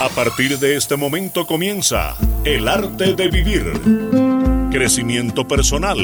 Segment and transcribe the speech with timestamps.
[0.00, 3.70] A partir de este momento comienza El arte de vivir.
[4.70, 5.98] Crecimiento personal,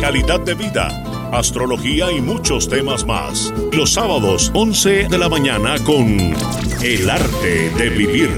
[0.00, 0.86] calidad de vida,
[1.32, 3.52] astrología y muchos temas más.
[3.72, 6.32] Los sábados 11 de la mañana con
[6.80, 8.30] El arte de vivir.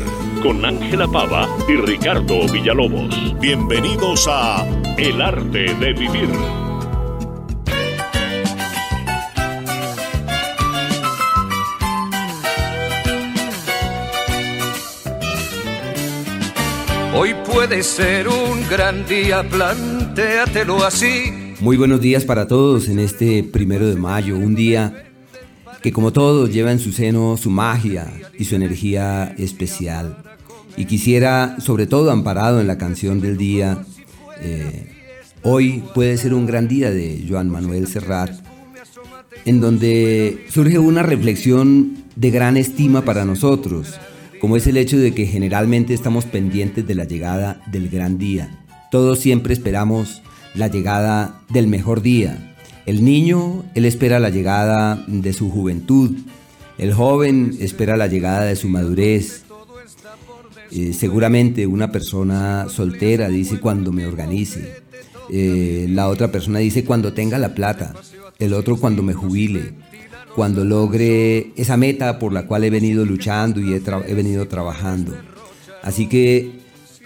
[0.43, 3.39] Con Ángela Pava y Ricardo Villalobos.
[3.39, 4.67] Bienvenidos a
[4.97, 6.62] El arte de vivir.
[17.15, 21.55] Hoy puede ser un gran día, plantéatelo así.
[21.61, 25.11] Muy buenos días para todos en este primero de mayo, un día
[25.83, 30.23] que como todos lleva en su seno su magia y su energía especial.
[30.79, 33.85] Y quisiera, sobre todo amparado en la canción del día,
[34.41, 34.87] eh,
[35.43, 38.31] hoy puede ser un gran día de Joan Manuel Serrat,
[39.45, 43.99] en donde surge una reflexión de gran estima para nosotros
[44.43, 48.51] como es el hecho de que generalmente estamos pendientes de la llegada del gran día.
[48.91, 50.21] Todos siempre esperamos
[50.57, 52.57] la llegada del mejor día.
[52.85, 56.17] El niño, él espera la llegada de su juventud.
[56.77, 59.45] El joven espera la llegada de su madurez.
[60.73, 64.83] Eh, seguramente una persona soltera dice cuando me organice.
[65.31, 67.95] Eh, la otra persona dice cuando tenga la plata.
[68.41, 69.73] El otro cuando me jubile
[70.35, 75.13] cuando logre esa meta por la cual he venido luchando y he, venido trabajando.
[75.83, 76.61] Así que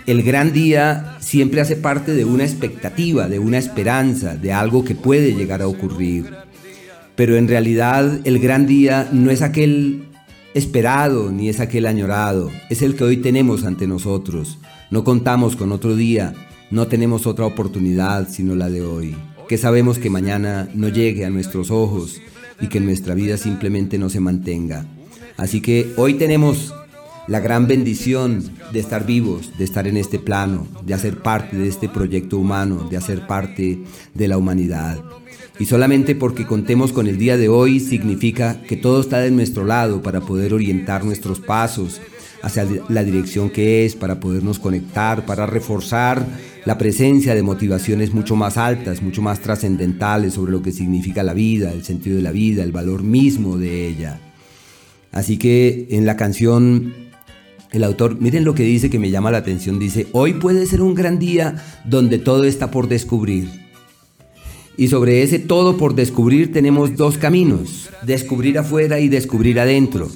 [0.07, 4.95] el gran día siempre hace parte de una expectativa, de una esperanza, de algo que
[4.95, 6.33] puede llegar a ocurrir.
[7.17, 10.05] Pero en realidad el gran día no es aquel
[10.55, 14.59] esperado ni es aquel añorado, es el que hoy tenemos ante nosotros.
[14.91, 16.35] No contamos con otro día,
[16.71, 19.17] no tenemos otra oportunidad sino la de hoy,
[19.49, 22.21] que sabemos que mañana no llegue a nuestros ojos
[22.61, 24.87] y que nuestra vida simplemente no se mantenga.
[25.37, 26.75] Así que hoy tenemos
[27.29, 31.69] la gran bendición de estar vivos, de estar en este plano, de hacer parte de
[31.69, 33.81] este proyecto humano, de hacer parte
[34.15, 35.03] de la humanidad.
[35.59, 39.65] Y solamente porque contemos con el día de hoy significa que todo está de nuestro
[39.65, 42.01] lado para poder orientar nuestros pasos
[42.43, 46.27] hacia la dirección que es, para podernos conectar, para reforzar
[46.65, 51.35] la presencia de motivaciones mucho más altas, mucho más trascendentales sobre lo que significa la
[51.35, 54.21] vida, el sentido de la vida, el valor mismo de ella.
[55.13, 56.93] Así que en la canción
[57.73, 60.83] el autor, miren lo que dice que me llama la atención, dice, hoy puede ser
[60.83, 63.49] un gran día donde todo está por descubrir.
[64.77, 70.09] Y sobre ese todo por descubrir tenemos dos caminos, descubrir afuera y descubrir adentro.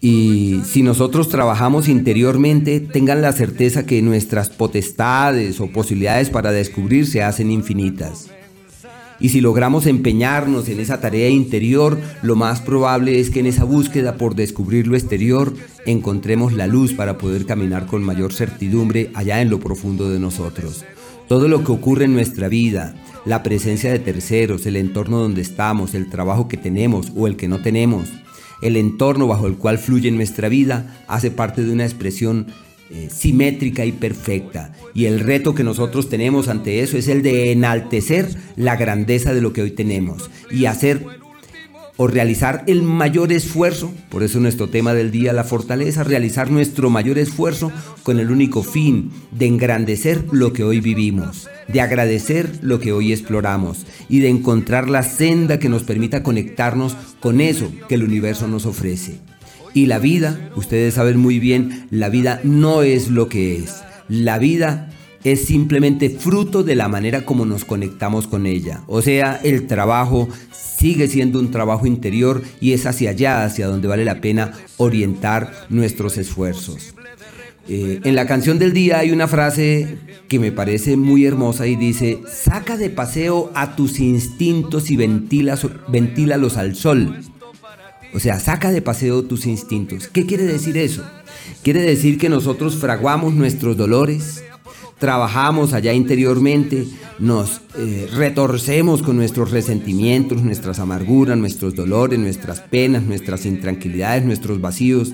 [0.00, 7.06] Y si nosotros trabajamos interiormente, tengan la certeza que nuestras potestades o posibilidades para descubrir
[7.06, 8.30] se hacen infinitas.
[9.20, 13.64] Y si logramos empeñarnos en esa tarea interior, lo más probable es que en esa
[13.64, 15.52] búsqueda por descubrir lo exterior
[15.86, 20.84] encontremos la luz para poder caminar con mayor certidumbre allá en lo profundo de nosotros.
[21.26, 22.94] Todo lo que ocurre en nuestra vida,
[23.24, 27.48] la presencia de terceros, el entorno donde estamos, el trabajo que tenemos o el que
[27.48, 28.10] no tenemos,
[28.62, 32.46] el entorno bajo el cual fluye nuestra vida hace parte de una expresión
[32.90, 34.72] eh, simétrica y perfecta.
[34.94, 39.42] Y el reto que nosotros tenemos ante eso es el de enaltecer la grandeza de
[39.42, 41.04] lo que hoy tenemos y hacer
[41.98, 46.90] o realizar el mayor esfuerzo, por eso nuestro tema del día, la fortaleza, realizar nuestro
[46.90, 47.72] mayor esfuerzo
[48.04, 53.12] con el único fin de engrandecer lo que hoy vivimos, de agradecer lo que hoy
[53.12, 58.46] exploramos y de encontrar la senda que nos permita conectarnos con eso que el universo
[58.46, 59.18] nos ofrece.
[59.74, 63.82] Y la vida, ustedes saben muy bien, la vida no es lo que es.
[64.08, 64.88] La vida
[65.24, 68.82] es simplemente fruto de la manera como nos conectamos con ella.
[68.86, 73.88] O sea, el trabajo sigue siendo un trabajo interior y es hacia allá, hacia donde
[73.88, 76.94] vale la pena orientar nuestros esfuerzos.
[77.70, 81.76] Eh, en la canción del día hay una frase que me parece muy hermosa y
[81.76, 87.20] dice, saca de paseo a tus instintos y ventílalos al sol.
[88.14, 90.08] O sea, saca de paseo tus instintos.
[90.08, 91.04] ¿Qué quiere decir eso?
[91.62, 94.42] Quiere decir que nosotros fraguamos nuestros dolores,
[94.98, 96.86] trabajamos allá interiormente,
[97.18, 104.60] nos eh, retorcemos con nuestros resentimientos, nuestras amarguras, nuestros dolores, nuestras penas, nuestras intranquilidades, nuestros
[104.60, 105.12] vacíos.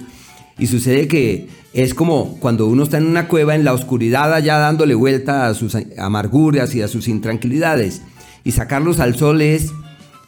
[0.58, 4.58] Y sucede que es como cuando uno está en una cueva en la oscuridad allá
[4.58, 8.02] dándole vuelta a sus amarguras y a sus intranquilidades.
[8.44, 9.72] Y sacarlos al sol es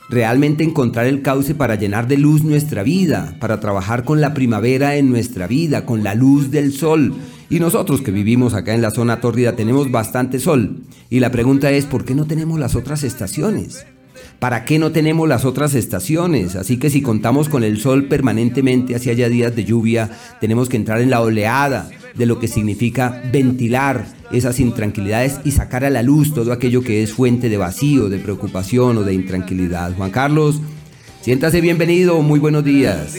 [0.09, 4.97] realmente encontrar el cauce para llenar de luz nuestra vida, para trabajar con la primavera
[4.97, 7.15] en nuestra vida, con la luz del sol
[7.49, 10.83] y nosotros que vivimos acá en la zona tórrida tenemos bastante sol.
[11.11, 13.87] Y la pregunta es, ¿por qué no tenemos las otras estaciones?
[14.41, 16.57] ¿Para qué no tenemos las otras estaciones?
[16.57, 20.11] Así que si contamos con el sol permanentemente, hacia haya días de lluvia,
[20.41, 25.85] tenemos que entrar en la oleada de lo que significa ventilar esas intranquilidades y sacar
[25.85, 29.95] a la luz todo aquello que es fuente de vacío, de preocupación o de intranquilidad.
[29.97, 30.61] Juan Carlos,
[31.21, 33.15] siéntase bienvenido, muy buenos días.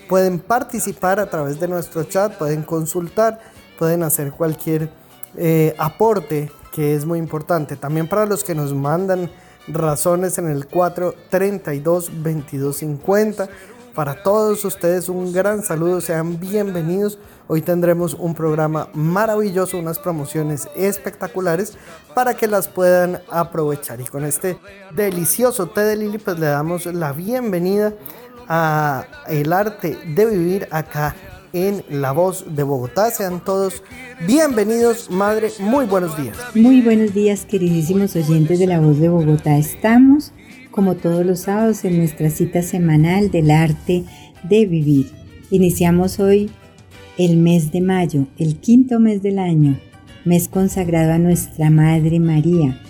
[0.08, 4.90] Pueden participar a través de nuestro chat, pueden consultar pueden hacer cualquier
[5.38, 7.76] eh, aporte que es muy importante.
[7.76, 9.30] También para los que nos mandan
[9.68, 13.48] razones en el 432 2250.
[13.94, 17.18] Para todos ustedes un gran saludo, sean bienvenidos.
[17.48, 21.78] Hoy tendremos un programa maravilloso, unas promociones espectaculares
[22.14, 24.02] para que las puedan aprovechar.
[24.02, 24.58] Y con este
[24.94, 27.94] delicioso té de Lili, pues le damos la bienvenida
[28.50, 31.16] a el arte de vivir acá
[31.56, 33.10] en La Voz de Bogotá.
[33.12, 33.82] Sean todos
[34.28, 35.50] bienvenidos, madre.
[35.60, 36.36] Muy buenos días.
[36.54, 39.58] Muy buenos días, queridísimos oyentes de La Voz de Bogotá.
[39.58, 40.34] Estamos,
[40.70, 44.04] como todos los sábados, en nuestra cita semanal del arte
[44.44, 45.10] de vivir.
[45.50, 46.52] Iniciamos hoy
[47.18, 49.80] el mes de mayo, el quinto mes del año,
[50.26, 52.82] mes consagrado a nuestra Madre María,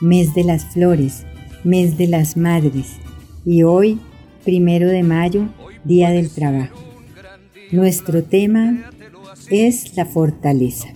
[0.00, 1.24] mes de las flores,
[1.64, 2.86] mes de las madres.
[3.44, 3.98] Y hoy,
[4.44, 5.48] primero de mayo,
[5.84, 6.85] Día del Trabajo.
[7.72, 8.90] Nuestro tema
[9.50, 10.88] es la fortaleza.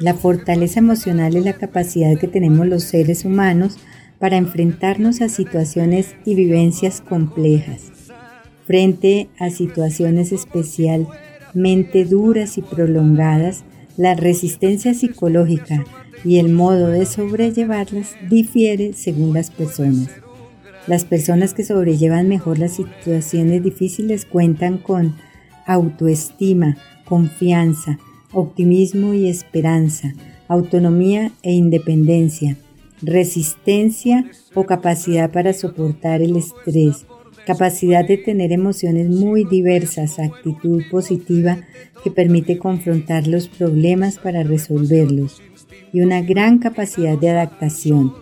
[0.00, 3.76] La fortaleza emocional es la capacidad que tenemos los seres humanos
[4.18, 7.92] para enfrentarnos a situaciones y vivencias complejas.
[8.66, 13.62] Frente a situaciones especialmente duras y prolongadas,
[13.96, 15.84] la resistencia psicológica
[16.24, 20.08] y el modo de sobrellevarlas difiere según las personas.
[20.88, 25.14] Las personas que sobrellevan mejor las situaciones difíciles cuentan con
[25.66, 27.98] autoestima, confianza,
[28.32, 30.14] optimismo y esperanza,
[30.48, 32.56] autonomía e independencia,
[33.02, 34.24] resistencia
[34.54, 37.06] o capacidad para soportar el estrés,
[37.46, 41.58] capacidad de tener emociones muy diversas, actitud positiva
[42.02, 45.40] que permite confrontar los problemas para resolverlos
[45.92, 48.14] y una gran capacidad de adaptación.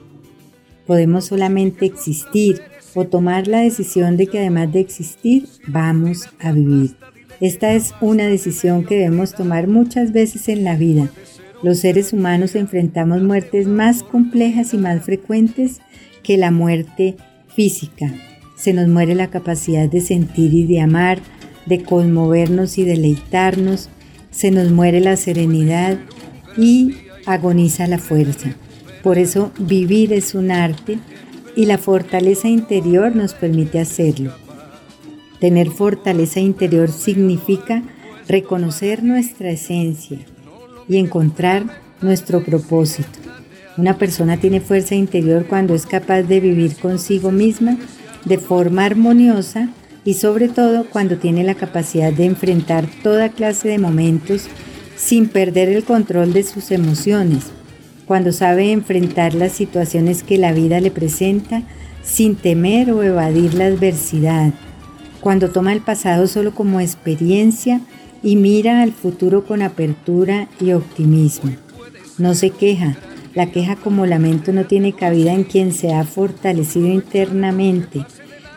[0.86, 2.62] Podemos solamente existir
[2.94, 6.96] o tomar la decisión de que además de existir, vamos a vivir.
[7.40, 11.08] Esta es una decisión que debemos tomar muchas veces en la vida.
[11.62, 15.80] Los seres humanos enfrentamos muertes más complejas y más frecuentes
[16.22, 17.16] que la muerte
[17.48, 18.12] física.
[18.56, 21.18] Se nos muere la capacidad de sentir y de amar,
[21.64, 23.88] de conmovernos y deleitarnos.
[24.30, 25.98] Se nos muere la serenidad
[26.58, 26.94] y
[27.24, 28.54] agoniza la fuerza.
[29.02, 30.98] Por eso vivir es un arte
[31.56, 34.32] y la fortaleza interior nos permite hacerlo.
[35.40, 37.82] Tener fortaleza interior significa
[38.28, 40.18] reconocer nuestra esencia
[40.86, 41.64] y encontrar
[42.02, 43.18] nuestro propósito.
[43.78, 47.78] Una persona tiene fuerza interior cuando es capaz de vivir consigo misma
[48.26, 49.70] de forma armoniosa
[50.04, 54.46] y sobre todo cuando tiene la capacidad de enfrentar toda clase de momentos
[54.96, 57.44] sin perder el control de sus emociones,
[58.04, 61.62] cuando sabe enfrentar las situaciones que la vida le presenta
[62.02, 64.52] sin temer o evadir la adversidad
[65.20, 67.80] cuando toma el pasado solo como experiencia
[68.22, 71.52] y mira al futuro con apertura y optimismo.
[72.18, 72.96] No se queja,
[73.34, 78.04] la queja como lamento no tiene cabida en quien se ha fortalecido internamente.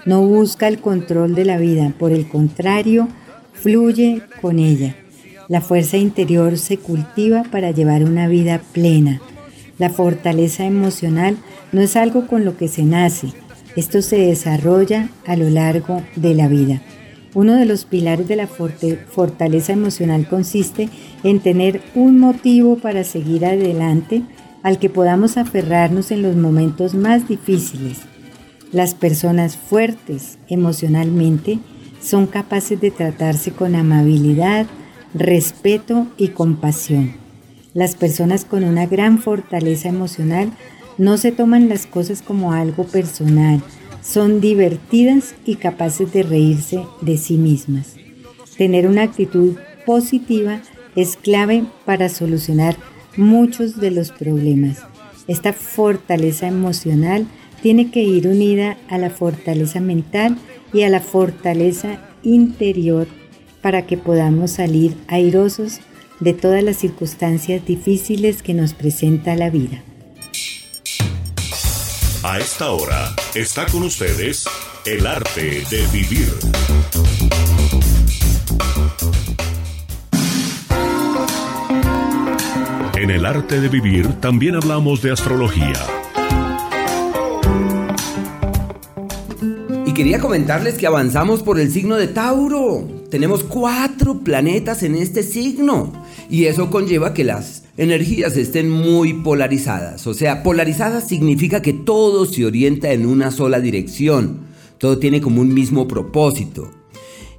[0.06, 3.08] No busca el control de la vida, por el contrario,
[3.54, 4.96] fluye con ella.
[5.48, 9.22] La fuerza interior se cultiva para llevar una vida plena.
[9.78, 11.38] La fortaleza emocional
[11.72, 13.30] no es algo con lo que se nace,
[13.76, 16.82] esto se desarrolla a lo largo de la vida.
[17.34, 20.90] Uno de los pilares de la fortaleza emocional consiste
[21.24, 24.22] en tener un motivo para seguir adelante
[24.62, 28.00] al que podamos aferrarnos en los momentos más difíciles.
[28.72, 31.60] Las personas fuertes emocionalmente
[32.02, 34.68] son capaces de tratarse con amabilidad,
[35.14, 37.14] respeto y compasión.
[37.74, 40.52] Las personas con una gran fortaleza emocional
[40.98, 43.62] no se toman las cosas como algo personal,
[44.02, 47.96] son divertidas y capaces de reírse de sí mismas.
[48.58, 50.62] Tener una actitud positiva
[50.96, 52.76] es clave para solucionar
[53.18, 54.80] muchos de los problemas.
[55.28, 57.26] Esta fortaleza emocional
[57.62, 60.38] tiene que ir unida a la fortaleza mental
[60.74, 63.08] y a la fortaleza interior
[63.62, 65.80] para que podamos salir airosos
[66.20, 69.82] de todas las circunstancias difíciles que nos presenta la vida.
[72.26, 74.46] A esta hora está con ustedes
[74.86, 76.34] el arte de vivir.
[82.96, 85.74] En el arte de vivir también hablamos de astrología.
[89.86, 92.88] Y quería comentarles que avanzamos por el signo de Tauro.
[93.12, 95.92] Tenemos cuatro planetas en este signo.
[96.30, 100.06] Y eso conlleva que las energías estén muy polarizadas.
[100.08, 104.42] O sea, polarizadas significa que todo se orienta en una sola dirección.
[104.78, 106.72] Todo tiene como un mismo propósito.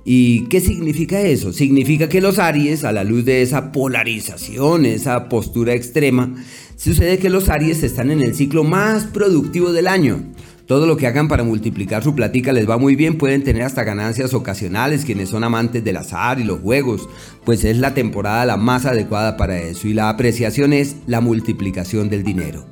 [0.04, 1.52] ¿Y qué significa eso?
[1.52, 6.34] Significa que los Aries, a la luz de esa polarización, esa postura extrema,
[6.76, 10.33] sucede que los Aries están en el ciclo más productivo del año.
[10.66, 13.84] Todo lo que hagan para multiplicar su platica les va muy bien, pueden tener hasta
[13.84, 17.06] ganancias ocasionales quienes son amantes del azar y los juegos,
[17.44, 22.08] pues es la temporada la más adecuada para eso y la apreciación es la multiplicación
[22.08, 22.64] del dinero.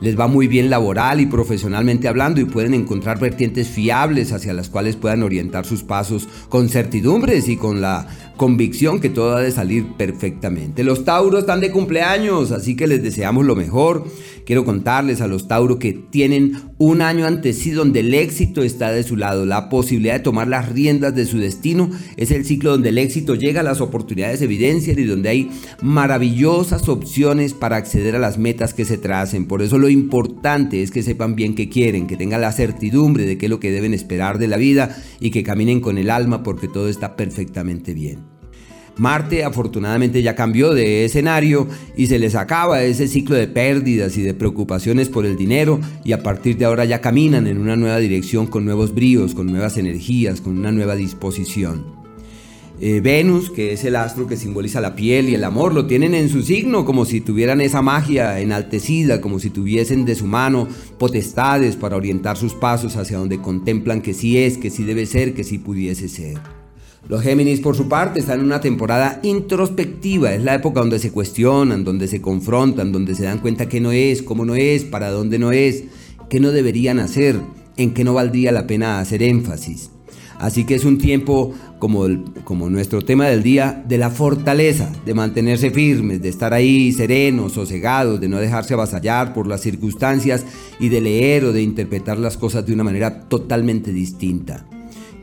[0.00, 4.68] Les va muy bien laboral y profesionalmente hablando y pueden encontrar vertientes fiables hacia las
[4.68, 8.06] cuales puedan orientar sus pasos con certidumbres y con la
[8.38, 10.82] convicción que todo ha de salir perfectamente.
[10.82, 14.06] Los Tauros están de cumpleaños, así que les deseamos lo mejor.
[14.46, 18.90] Quiero contarles a los Tauros que tienen un año antes sí donde el éxito está
[18.90, 19.44] de su lado.
[19.44, 23.34] La posibilidad de tomar las riendas de su destino es el ciclo donde el éxito
[23.34, 25.50] llega, las oportunidades evidencian y donde hay
[25.82, 29.46] maravillosas opciones para acceder a las metas que se tracen.
[29.46, 33.36] Por eso lo importante es que sepan bien qué quieren, que tengan la certidumbre de
[33.36, 36.42] qué es lo que deben esperar de la vida y que caminen con el alma
[36.42, 38.27] porque todo está perfectamente bien.
[38.98, 44.22] Marte afortunadamente ya cambió de escenario y se les acaba ese ciclo de pérdidas y
[44.22, 47.98] de preocupaciones por el dinero y a partir de ahora ya caminan en una nueva
[47.98, 51.98] dirección con nuevos bríos, con nuevas energías, con una nueva disposición.
[52.80, 56.14] Eh, Venus, que es el astro que simboliza la piel y el amor, lo tienen
[56.14, 60.68] en su signo como si tuvieran esa magia enaltecida, como si tuviesen de su mano
[60.96, 65.34] potestades para orientar sus pasos hacia donde contemplan que sí es, que sí debe ser,
[65.34, 66.57] que sí pudiese ser.
[67.08, 70.34] Los Géminis, por su parte, están en una temporada introspectiva.
[70.34, 73.92] Es la época donde se cuestionan, donde se confrontan, donde se dan cuenta que no
[73.92, 75.84] es, cómo no es, para dónde no es,
[76.28, 77.40] qué no deberían hacer,
[77.78, 79.90] en qué no valdría la pena hacer énfasis.
[80.38, 82.06] Así que es un tiempo, como,
[82.44, 87.52] como nuestro tema del día, de la fortaleza, de mantenerse firmes, de estar ahí serenos,
[87.52, 90.44] sosegados, de no dejarse avasallar por las circunstancias
[90.78, 94.66] y de leer o de interpretar las cosas de una manera totalmente distinta.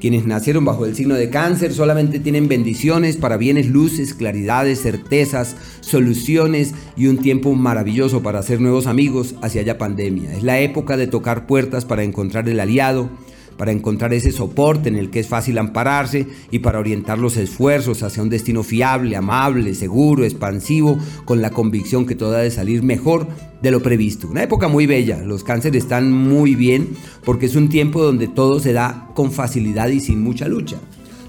[0.05, 5.55] Quienes nacieron bajo el signo de cáncer solamente tienen bendiciones para bienes, luces, claridades, certezas,
[5.81, 10.31] soluciones y un tiempo maravilloso para hacer nuevos amigos hacia allá pandemia.
[10.37, 13.09] Es la época de tocar puertas para encontrar el aliado,
[13.57, 18.03] para encontrar ese soporte en el que es fácil ampararse y para orientar los esfuerzos
[18.03, 22.83] hacia un destino fiable, amable, seguro, expansivo, con la convicción que todo ha de salir
[22.83, 23.27] mejor
[23.61, 24.27] de lo previsto.
[24.27, 26.89] Una época muy bella, los cánceres están muy bien
[27.23, 30.77] porque es un tiempo donde todo se da con facilidad y sin mucha lucha.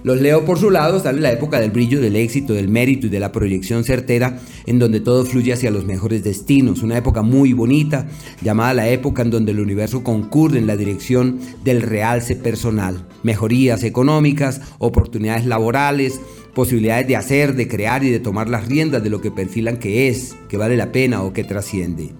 [0.07, 3.11] Los Leo por su lado en la época del brillo, del éxito, del mérito y
[3.11, 6.85] de la proyección certera, en donde todo fluye hacia los mejores destinos.
[6.85, 8.07] Una época muy bonita,
[8.41, 13.05] llamada la época en donde el universo concurre en la dirección del realce personal.
[13.25, 16.21] Mejorías económicas, oportunidades laborales,
[16.55, 20.07] posibilidades de hacer, de crear y de tomar las riendas de lo que perfilan que
[20.07, 22.13] es, que vale la pena o que trasciende.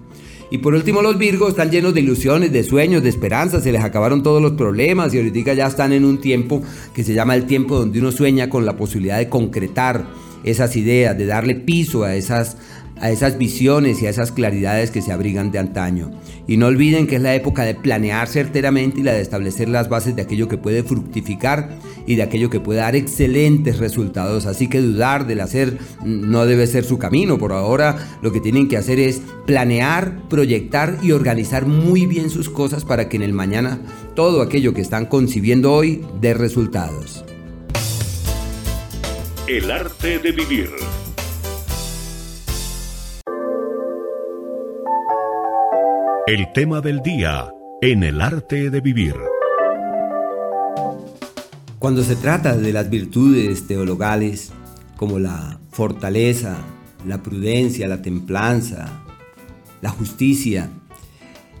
[0.49, 3.83] Y por último los Virgos están llenos de ilusiones, de sueños, de esperanzas, se les
[3.83, 6.61] acabaron todos los problemas y ahorita ya están en un tiempo
[6.93, 10.05] que se llama el tiempo donde uno sueña con la posibilidad de concretar
[10.43, 12.57] esas ideas, de darle piso a esas,
[13.01, 16.11] a esas visiones y a esas claridades que se abrigan de antaño.
[16.47, 19.89] Y no olviden que es la época de planear certeramente y la de establecer las
[19.89, 21.69] bases de aquello que puede fructificar
[22.05, 24.45] y de aquello que puede dar excelentes resultados.
[24.45, 27.37] Así que dudar del hacer no debe ser su camino.
[27.37, 32.49] Por ahora lo que tienen que hacer es planear, proyectar y organizar muy bien sus
[32.49, 33.79] cosas para que en el mañana
[34.15, 37.25] todo aquello que están concibiendo hoy dé resultados.
[39.47, 40.69] El arte de vivir.
[46.27, 49.15] El tema del día en el arte de vivir.
[51.79, 54.51] Cuando se trata de las virtudes teologales
[54.97, 56.57] como la fortaleza,
[57.05, 59.05] la prudencia, la templanza,
[59.79, 60.69] la justicia,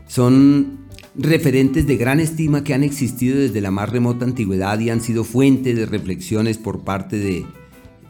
[0.05, 0.79] son
[1.15, 5.23] referentes de gran estima que han existido desde la más remota antigüedad y han sido
[5.23, 7.45] fuente de reflexiones por parte de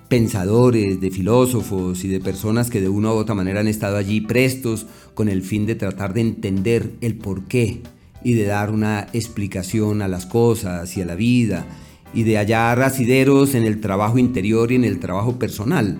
[0.09, 4.21] pensadores, de filósofos y de personas que de una u otra manera han estado allí
[4.21, 7.81] prestos con el fin de tratar de entender el porqué
[8.23, 11.67] y de dar una explicación a las cosas y a la vida
[12.13, 15.99] y de hallar asideros en el trabajo interior y en el trabajo personal.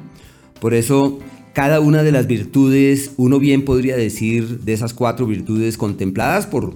[0.59, 1.19] Por eso,
[1.53, 6.75] cada una de las virtudes, uno bien podría decir de esas cuatro virtudes contempladas por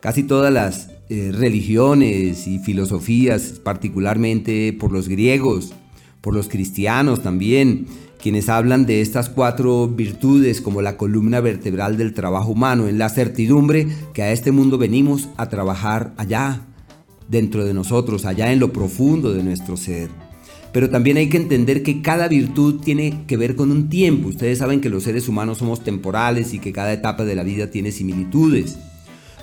[0.00, 5.74] casi todas las eh, religiones y filosofías, particularmente por los griegos,
[6.22, 7.86] por los cristianos también,
[8.18, 13.10] quienes hablan de estas cuatro virtudes como la columna vertebral del trabajo humano, en la
[13.10, 16.68] certidumbre que a este mundo venimos a trabajar allá,
[17.28, 20.08] dentro de nosotros, allá en lo profundo de nuestro ser.
[20.72, 24.28] Pero también hay que entender que cada virtud tiene que ver con un tiempo.
[24.28, 27.70] Ustedes saben que los seres humanos somos temporales y que cada etapa de la vida
[27.70, 28.78] tiene similitudes.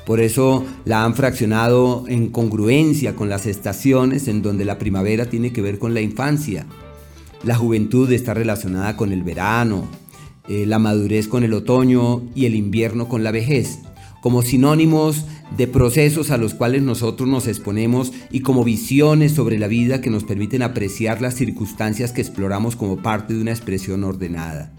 [0.10, 5.54] Por eso la han fraccionado en congruencia con las estaciones en donde la primavera tiene
[5.54, 6.66] que ver con la infancia,
[7.44, 9.88] la juventud está relacionada con el verano,
[10.48, 13.82] eh, la madurez con el otoño y el invierno con la vejez,
[14.24, 15.26] como sinónimos
[15.56, 20.10] de procesos a los cuales nosotros nos exponemos y como visiones sobre la vida que
[20.10, 24.74] nos permiten apreciar las circunstancias que exploramos como parte de una expresión ordenada.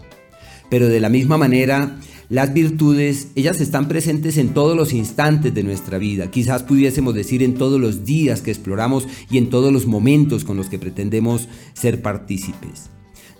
[0.69, 1.97] Pero de la misma manera,
[2.31, 7.43] las virtudes, ellas están presentes en todos los instantes de nuestra vida, quizás pudiésemos decir
[7.43, 11.49] en todos los días que exploramos y en todos los momentos con los que pretendemos
[11.73, 12.89] ser partícipes.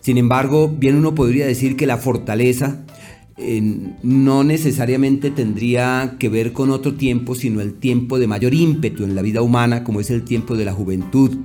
[0.02, 2.84] Sin embargo, bien uno podría decir que la fortaleza
[3.38, 3.62] eh,
[4.04, 9.16] no necesariamente tendría que ver con otro tiempo, sino el tiempo de mayor ímpetu en
[9.16, 11.38] la vida humana, como es el tiempo de la juventud,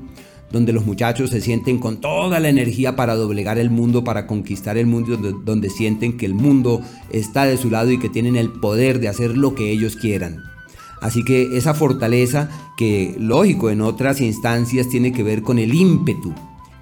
[0.50, 4.76] donde los muchachos se sienten con toda la energía para doblegar el mundo, para conquistar
[4.78, 8.50] el mundo, donde, sienten que el mundo está de su lado y que tienen el
[8.50, 10.42] poder de hacer lo que ellos quieran.
[11.00, 16.32] Así que esa fortaleza que, lógico, en otras instancias tiene que ver con el ímpetu,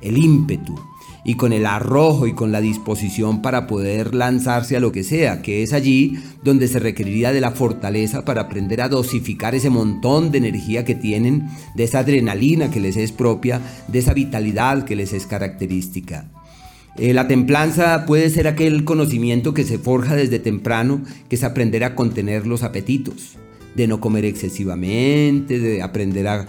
[0.00, 0.78] el ímpetu,
[1.25, 5.40] y con el arrojo y con la disposición para poder lanzarse a lo que sea,
[5.40, 10.31] que es allí donde se requeriría de la fortaleza para aprender a dosificar ese montón
[10.31, 14.96] de energía que tienen, de esa adrenalina que les es propia, de esa vitalidad que
[14.96, 16.31] les es característica.
[16.96, 21.83] Eh, la templanza puede ser aquel conocimiento que se forja desde temprano, que es aprender
[21.83, 23.37] a contener los apetitos,
[23.75, 26.46] de no comer excesivamente, de aprender a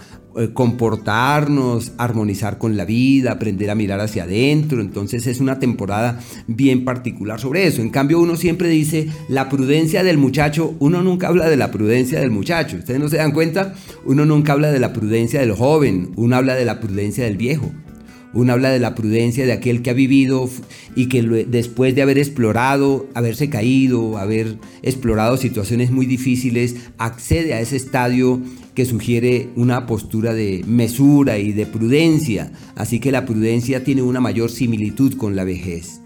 [0.52, 4.80] comportarnos, armonizar con la vida, aprender a mirar hacia adentro.
[4.80, 7.82] Entonces es una temporada bien particular sobre eso.
[7.82, 12.20] En cambio uno siempre dice la prudencia del muchacho, uno nunca habla de la prudencia
[12.20, 12.76] del muchacho.
[12.76, 16.54] Ustedes no se dan cuenta, uno nunca habla de la prudencia del joven, uno habla
[16.54, 17.70] de la prudencia del viejo.
[18.34, 20.50] Uno habla de la prudencia de aquel que ha vivido
[20.94, 27.60] y que después de haber explorado, haberse caído, haber explorado situaciones muy difíciles, accede a
[27.60, 28.42] ese estadio
[28.76, 32.52] que sugiere una postura de mesura y de prudencia.
[32.76, 36.02] Así que la prudencia tiene una mayor similitud con la vejez.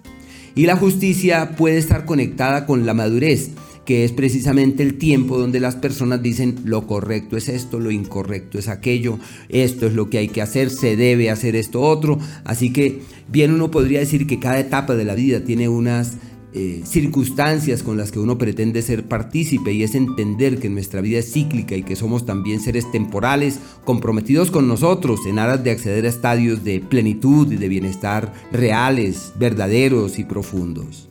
[0.55, 3.51] Y la justicia puede estar conectada con la madurez
[3.85, 8.57] que es precisamente el tiempo donde las personas dicen lo correcto es esto, lo incorrecto
[8.57, 12.21] es aquello, esto es lo que hay que hacer, se debe hacer esto otro.
[12.45, 16.19] Así que bien uno podría decir que cada etapa de la vida tiene unas
[16.53, 21.19] eh, circunstancias con las que uno pretende ser partícipe y es entender que nuestra vida
[21.19, 26.07] es cíclica y que somos también seres temporales comprometidos con nosotros en aras de acceder
[26.07, 31.10] a estadios de plenitud y de bienestar reales, verdaderos y profundos.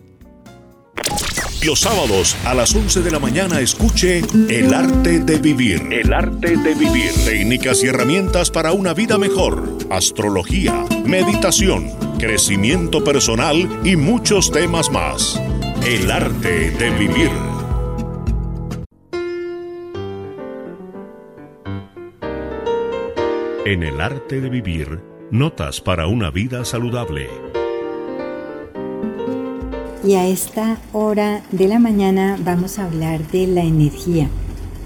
[1.65, 4.19] Los sábados a las 11 de la mañana escuche
[4.49, 5.81] El arte de vivir.
[5.91, 7.11] El arte de vivir.
[7.25, 9.77] Técnicas y herramientas para una vida mejor.
[9.89, 15.41] Astrología, meditación, crecimiento personal y muchos temas más.
[15.85, 17.31] El arte de vivir.
[23.65, 27.58] En el arte de vivir, notas para una vida saludable.
[30.01, 34.29] Y a esta hora de la mañana vamos a hablar de la energía,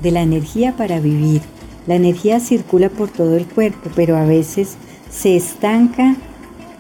[0.02, 1.42] de la energía para vivir.
[1.86, 4.76] La energía circula por todo el cuerpo, pero a veces
[5.12, 6.16] se estanca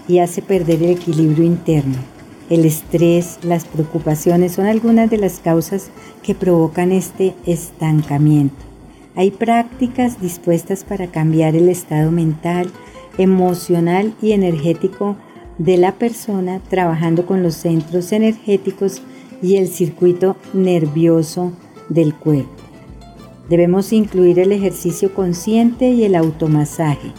[0.08, 1.98] y hace perder el equilibrio interno.
[2.50, 5.91] El estrés, las preocupaciones son algunas de las causas
[6.24, 8.56] que provocan este estancamiento.
[9.15, 12.72] Hay prácticas dispuestas para cambiar el estado mental,
[13.19, 15.17] emocional y energético
[15.58, 19.02] de la persona trabajando con los centros energéticos
[19.42, 21.52] y el circuito nervioso
[21.89, 22.50] del cuerpo.
[23.50, 27.12] Debemos incluir el ejercicio consciente y el automasaje.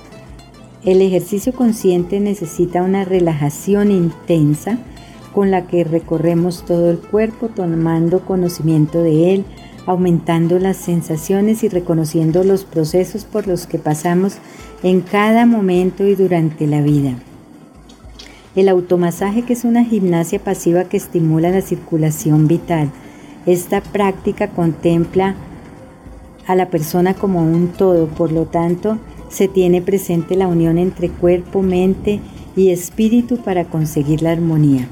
[0.84, 4.78] El ejercicio consciente necesita una relajación intensa
[5.34, 9.44] con la que recorremos todo el cuerpo tomando conocimiento de él,
[9.86, 14.36] aumentando las sensaciones y reconociendo los procesos por los que pasamos
[14.82, 17.16] en cada momento y durante la vida.
[18.54, 22.90] El automasaje, que es una gimnasia pasiva que estimula la circulación vital.
[23.46, 25.34] Esta práctica contempla
[26.46, 31.08] a la persona como un todo, por lo tanto, se tiene presente la unión entre
[31.08, 32.20] cuerpo, mente
[32.54, 34.86] y espíritu para conseguir la armonía.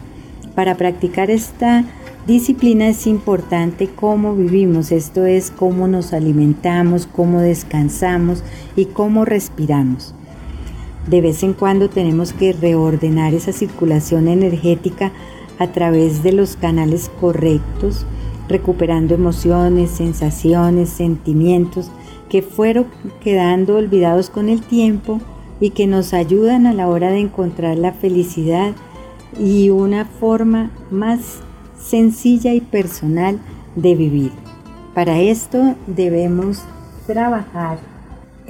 [0.57, 1.85] Para practicar esta
[2.27, 8.43] disciplina es importante cómo vivimos, esto es cómo nos alimentamos, cómo descansamos
[8.75, 10.15] y cómo respiramos.
[11.07, 15.13] De vez en cuando tenemos que reordenar esa circulación energética
[15.59, 18.07] a través de los canales correctos,
[18.49, 21.91] recuperando emociones, sensaciones, sentimientos
[22.29, 22.87] que fueron
[23.23, 25.21] quedando olvidados con el tiempo
[25.61, 28.73] y que nos ayudan a la hora de encontrar la felicidad
[29.39, 31.41] y una forma más
[31.79, 33.39] sencilla y personal
[33.77, 34.33] de vivir.
[34.95, 36.63] Para esto debemos
[37.07, 37.92] trabajar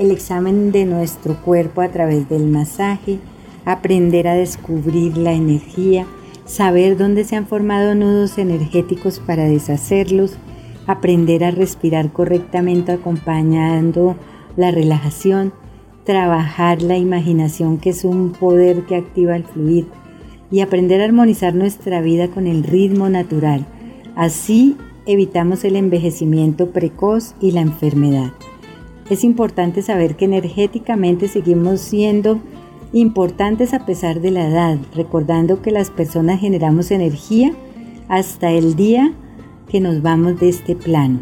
[0.02, 3.18] el examen de nuestro cuerpo a través del masaje,
[3.64, 6.06] aprender a descubrir la energía,
[6.44, 10.36] saber dónde se han formado nudos energéticos para deshacerlos,
[10.88, 14.16] aprender a respirar correctamente acompañando
[14.56, 15.52] la relajación,
[16.04, 19.86] trabajar la imaginación que es un poder que activa el fluir
[20.50, 23.66] y aprender a armonizar nuestra vida con el ritmo natural.
[24.16, 28.32] Así evitamos el envejecimiento precoz y la enfermedad.
[29.10, 32.40] Es importante saber que energéticamente seguimos siendo
[32.92, 37.52] importantes a pesar de la edad, recordando que las personas generamos energía
[38.08, 39.12] hasta el día
[39.68, 41.20] que nos vamos de este plano.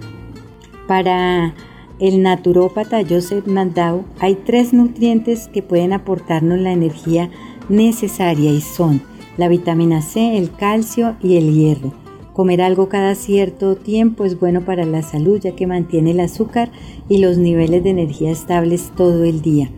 [0.87, 1.55] Para
[2.01, 7.31] el naturópata Joseph Mandau hay tres nutrientes que pueden aportarnos la energía
[7.69, 9.03] necesaria y son
[9.37, 12.00] la vitamina C, el calcio y el hierro.
[12.41, 16.71] Comer algo cada cierto tiempo es bueno para la salud ya que mantiene el azúcar
[17.07, 19.69] y los niveles de energía estables todo el día.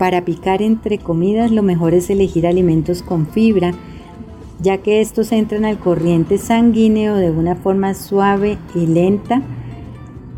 [0.00, 3.72] Para picar entre comidas lo mejor es elegir alimentos con fibra
[4.60, 9.40] ya que estos entran al corriente sanguíneo de una forma suave y lenta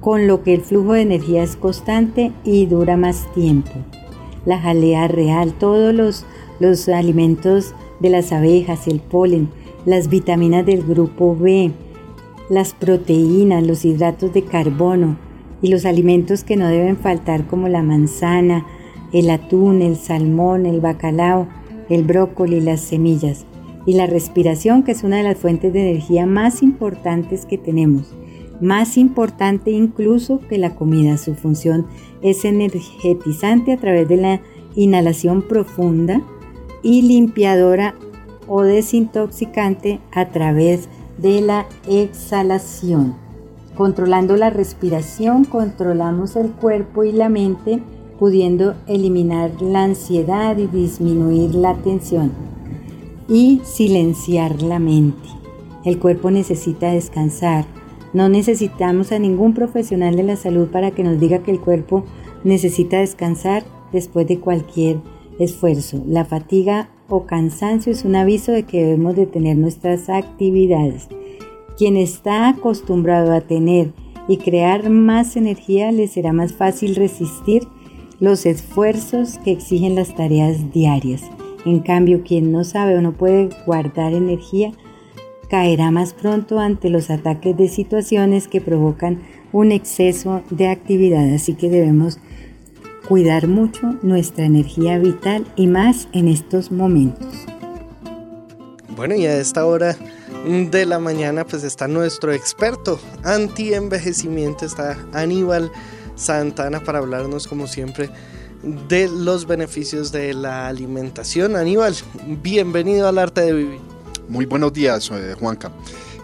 [0.02, 3.70] con lo que el flujo de energía es constante y dura más tiempo.
[4.44, 6.26] La jalea real, todos los,
[6.60, 9.48] los alimentos de las abejas, el polen,
[9.84, 11.70] las vitaminas del grupo B,
[12.48, 15.16] las proteínas, los hidratos de carbono
[15.62, 18.66] y los alimentos que no deben faltar como la manzana,
[19.12, 21.46] el atún, el salmón, el bacalao,
[21.88, 23.46] el brócoli, las semillas
[23.86, 28.14] y la respiración que es una de las fuentes de energía más importantes que tenemos,
[28.60, 31.18] más importante incluso que la comida.
[31.18, 31.86] Su función
[32.22, 34.40] es energetizante a través de la
[34.74, 36.22] inhalación profunda
[36.82, 37.94] y limpiadora
[38.48, 43.16] o desintoxicante a través de la exhalación.
[43.76, 47.82] Controlando la respiración, controlamos el cuerpo y la mente,
[48.18, 52.32] pudiendo eliminar la ansiedad y disminuir la tensión
[53.28, 55.28] y silenciar la mente.
[55.84, 57.66] El cuerpo necesita descansar.
[58.12, 62.04] No necesitamos a ningún profesional de la salud para que nos diga que el cuerpo
[62.44, 64.98] necesita descansar después de cualquier
[65.38, 66.02] esfuerzo.
[66.06, 71.08] La fatiga o cansancio es un aviso de que debemos detener nuestras actividades.
[71.76, 73.92] Quien está acostumbrado a tener
[74.28, 77.66] y crear más energía le será más fácil resistir
[78.20, 81.22] los esfuerzos que exigen las tareas diarias.
[81.64, 84.72] En cambio, quien no sabe o no puede guardar energía
[85.48, 89.20] caerá más pronto ante los ataques de situaciones que provocan
[89.52, 91.32] un exceso de actividad.
[91.34, 92.18] Así que debemos
[93.08, 97.34] cuidar mucho nuestra energía vital y más en estos momentos.
[98.96, 99.96] Bueno, y a esta hora
[100.44, 105.70] de la mañana pues está nuestro experto anti-envejecimiento, está Aníbal
[106.16, 108.10] Santana para hablarnos como siempre
[108.88, 111.56] de los beneficios de la alimentación.
[111.56, 111.94] Aníbal,
[112.42, 113.80] bienvenido al arte de vivir.
[114.28, 115.70] Muy buenos días, eh, Juanca.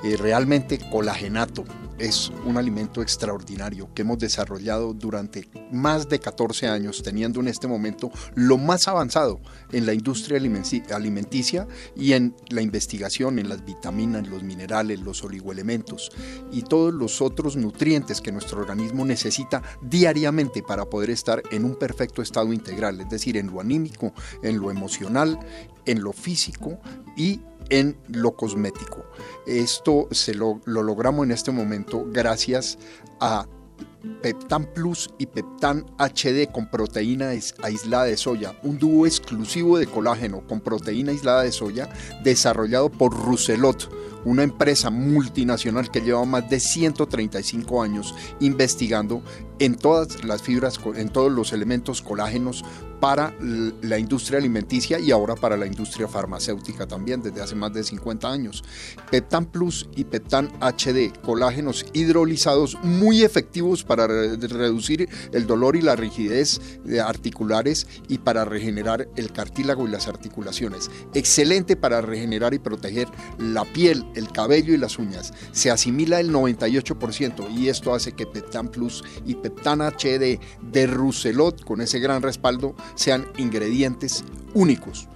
[0.04, 1.64] Eh, realmente colagenato
[2.00, 7.68] es un alimento extraordinario que hemos desarrollado durante más de 14 años, teniendo en este
[7.68, 14.26] momento lo más avanzado en la industria alimenticia y en la investigación en las vitaminas,
[14.28, 16.10] los minerales, los oligoelementos
[16.50, 21.76] y todos los otros nutrientes que nuestro organismo necesita diariamente para poder estar en un
[21.76, 25.38] perfecto estado integral, es decir, en lo anímico, en lo emocional,
[25.84, 26.78] en lo físico
[27.16, 29.04] y en lo cosmético.
[29.46, 32.78] Esto se lo, logramos en este momento gracias
[33.20, 33.46] a
[34.22, 37.30] Peptan Plus y Peptan HD con proteína
[37.62, 41.88] aislada de soya, un dúo exclusivo de colágeno con proteína aislada de soya
[42.22, 43.90] desarrollado por Rousselot,
[44.24, 49.22] una empresa multinacional que lleva más de 135 años investigando
[49.58, 52.64] en todas las fibras, en todos los elementos colágenos
[53.00, 57.82] para la industria alimenticia y ahora para la industria farmacéutica también desde hace más de
[57.82, 58.62] 50 años.
[59.10, 65.96] Peptan Plus y Peptan HD, colágenos hidrolizados muy efectivos para reducir el dolor y la
[65.96, 66.60] rigidez
[67.02, 70.90] articulares y para regenerar el cartílago y las articulaciones.
[71.14, 75.32] Excelente para regenerar y proteger la piel, el cabello y las uñas.
[75.52, 81.64] Se asimila el 98% y esto hace que Peptan Plus y Peptan HD de Rousselot
[81.64, 85.08] con ese gran respaldo sean ingredientes únicos.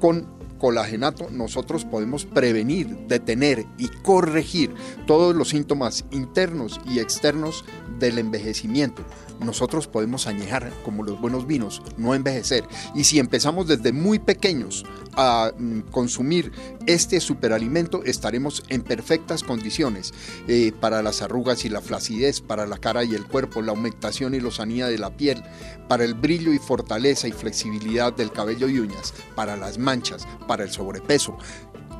[0.00, 4.74] Con colagenato nosotros podemos prevenir, detener y corregir
[5.06, 7.64] todos los síntomas internos y externos
[7.98, 9.04] del envejecimiento.
[9.40, 12.64] Nosotros podemos añejar como los buenos vinos, no envejecer.
[12.94, 14.84] Y si empezamos desde muy pequeños
[15.16, 16.52] a mm, consumir
[16.86, 20.12] este superalimento, estaremos en perfectas condiciones
[20.48, 24.34] eh, para las arrugas y la flacidez, para la cara y el cuerpo, la aumentación
[24.34, 25.42] y lozanía de la piel,
[25.88, 30.64] para el brillo y fortaleza y flexibilidad del cabello y uñas, para las manchas, para
[30.64, 31.36] el sobrepeso.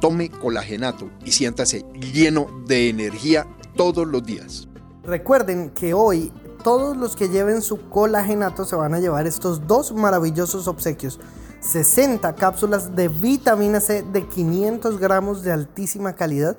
[0.01, 4.69] Tome colagenato y siéntase lleno de energía todos los días.
[5.03, 9.93] Recuerden que hoy todos los que lleven su colagenato se van a llevar estos dos
[9.93, 11.19] maravillosos obsequios.
[11.61, 16.57] 60 cápsulas de vitamina C de 500 gramos de altísima calidad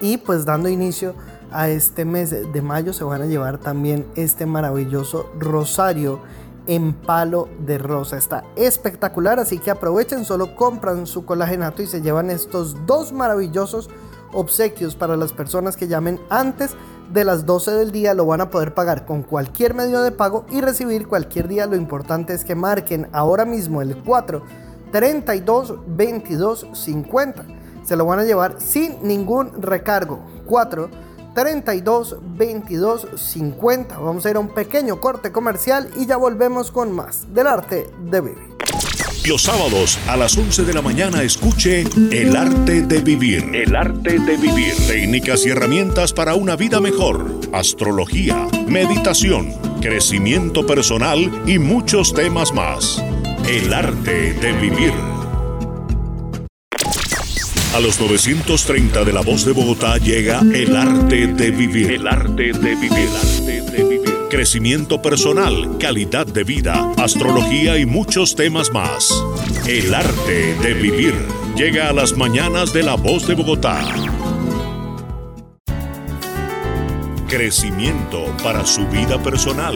[0.00, 1.14] y pues dando inicio
[1.52, 6.20] a este mes de mayo se van a llevar también este maravilloso rosario
[6.66, 8.16] en palo de rosa.
[8.16, 13.90] Está espectacular, así que aprovechen, solo compran su colagenato y se llevan estos dos maravillosos
[14.32, 16.76] obsequios para las personas que llamen antes
[17.12, 18.14] de las 12 del día.
[18.14, 21.66] Lo van a poder pagar con cualquier medio de pago y recibir cualquier día.
[21.66, 24.42] Lo importante es que marquen ahora mismo el 4
[24.92, 27.44] 32 22 50.
[27.82, 30.20] Se lo van a llevar sin ningún recargo.
[30.46, 30.90] 4
[31.34, 33.98] 32 22 50.
[33.98, 37.90] Vamos a ir a un pequeño corte comercial y ya volvemos con más del arte
[38.10, 38.50] de vivir.
[39.26, 43.44] Los sábados a las 11 de la mañana escuche El arte de vivir.
[43.54, 44.74] El arte de vivir.
[44.86, 47.38] Técnicas y herramientas para una vida mejor.
[47.52, 49.52] Astrología, meditación,
[49.82, 53.04] crecimiento personal y muchos temas más.
[53.46, 54.94] El arte de vivir.
[57.74, 61.92] A los 930 de la voz de Bogotá llega El arte de vivir.
[61.92, 62.92] El arte de vivir.
[62.92, 63.89] El arte de vivir.
[64.30, 69.12] Crecimiento personal, calidad de vida, astrología y muchos temas más.
[69.66, 71.14] El arte de vivir
[71.56, 73.84] llega a las mañanas de la voz de Bogotá.
[77.26, 79.74] Crecimiento para su vida personal.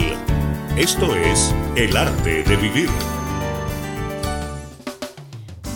[0.77, 2.89] Esto es El arte de vivir.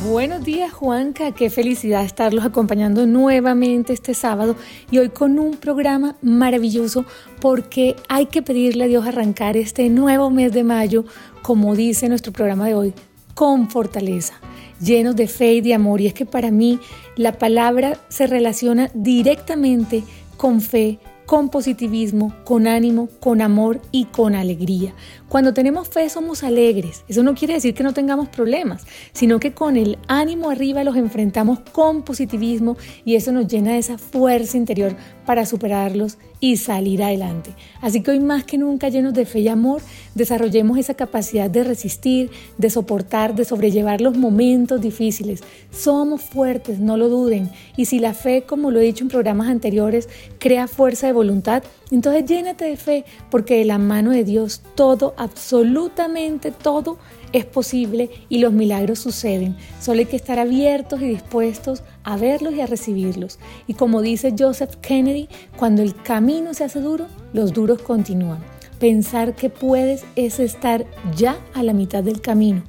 [0.04, 4.54] Buenos días Juanca, qué felicidad estarlos acompañando nuevamente este sábado
[4.92, 7.04] y hoy con un programa maravilloso
[7.40, 11.04] porque hay que pedirle a Dios arrancar este nuevo mes de mayo,
[11.42, 12.94] como dice nuestro programa de hoy,
[13.34, 14.34] con fortaleza,
[14.80, 16.00] llenos de fe y de amor.
[16.00, 16.78] Y es que para mí
[17.16, 20.04] la palabra se relaciona directamente
[20.36, 24.94] con fe, con positivismo, con ánimo, con amor y con alegría.
[25.28, 27.04] Cuando tenemos fe somos alegres.
[27.06, 30.96] Eso no quiere decir que no tengamos problemas, sino que con el ánimo arriba los
[30.96, 34.96] enfrentamos con positivismo y eso nos llena de esa fuerza interior
[35.28, 37.50] para superarlos y salir adelante.
[37.82, 39.82] Así que hoy más que nunca llenos de fe y amor,
[40.14, 45.42] desarrollemos esa capacidad de resistir, de soportar, de sobrellevar los momentos difíciles.
[45.70, 47.50] Somos fuertes, no lo duden.
[47.76, 51.62] Y si la fe, como lo he dicho en programas anteriores, crea fuerza de voluntad,
[51.90, 56.98] entonces llénate de fe, porque de la mano de Dios todo, absolutamente todo,
[57.32, 59.56] es posible y los milagros suceden.
[59.80, 63.38] Solo hay que estar abiertos y dispuestos a verlos y a recibirlos.
[63.66, 68.38] Y como dice Joseph Kennedy, cuando el camino se hace duro, los duros continúan.
[68.78, 72.62] Pensar que puedes es estar ya a la mitad del camino.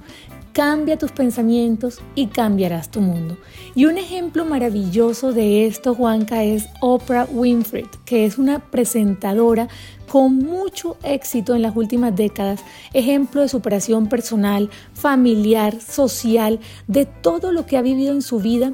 [0.59, 3.37] Cambia tus pensamientos y cambiarás tu mundo.
[3.75, 9.69] Y un ejemplo maravilloso de esto, Juanca, es Oprah Winfrey, que es una presentadora
[10.09, 12.59] con mucho éxito en las últimas décadas,
[12.91, 18.73] ejemplo de superación personal, familiar, social, de todo lo que ha vivido en su vida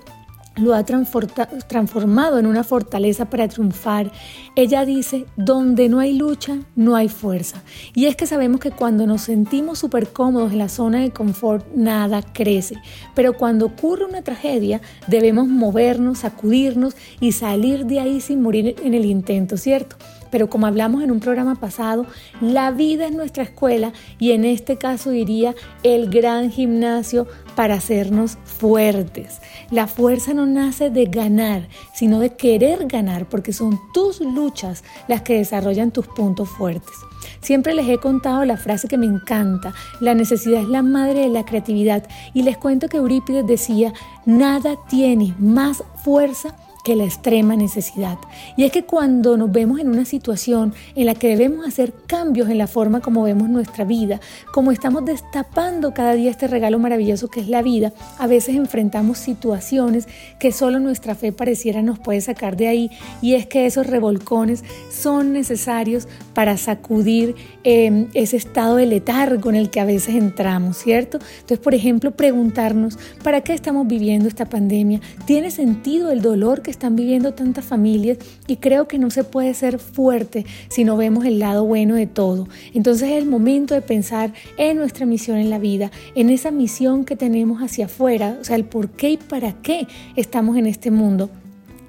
[0.55, 4.11] lo ha transformado en una fortaleza para triunfar.
[4.55, 7.61] Ella dice, donde no hay lucha, no hay fuerza.
[7.93, 11.65] Y es que sabemos que cuando nos sentimos súper cómodos en la zona de confort,
[11.75, 12.75] nada crece.
[13.13, 18.93] Pero cuando ocurre una tragedia, debemos movernos, sacudirnos y salir de ahí sin morir en
[18.93, 19.97] el intento, ¿cierto?
[20.35, 22.05] Pero como hablamos en un programa pasado,
[22.41, 28.37] la vida es nuestra escuela y en este caso diría el gran gimnasio para hacernos
[28.43, 29.39] fuertes.
[29.71, 35.21] La fuerza no nace de ganar, sino de querer ganar, porque son tus luchas las
[35.21, 36.95] que desarrollan tus puntos fuertes.
[37.39, 41.29] Siempre les he contado la frase que me encanta, la necesidad es la madre de
[41.29, 43.93] la creatividad, y les cuento que Eurípides decía,
[44.25, 48.19] nada tiene más fuerza que la extrema necesidad.
[48.55, 52.47] Y es que cuando nos vemos en una situación en la que debemos hacer cambios
[52.47, 54.21] en la forma como vemos nuestra vida,
[54.53, 59.17] como estamos destapando cada día este regalo maravilloso que es la vida, a veces enfrentamos
[59.17, 60.07] situaciones
[60.39, 62.91] que solo nuestra fe pareciera nos puede sacar de ahí.
[63.19, 69.55] Y es que esos revolcones son necesarios para sacudir em, ese estado de letargo en
[69.55, 71.17] el que a veces entramos, ¿cierto?
[71.39, 75.01] Entonces, por ejemplo, preguntarnos, ¿para qué estamos viviendo esta pandemia?
[75.25, 79.53] ¿Tiene sentido el dolor que están viviendo tantas familias y creo que no se puede
[79.53, 82.47] ser fuerte si no vemos el lado bueno de todo.
[82.73, 87.05] Entonces es el momento de pensar en nuestra misión en la vida, en esa misión
[87.05, 90.91] que tenemos hacia afuera, o sea, el por qué y para qué estamos en este
[90.91, 91.29] mundo.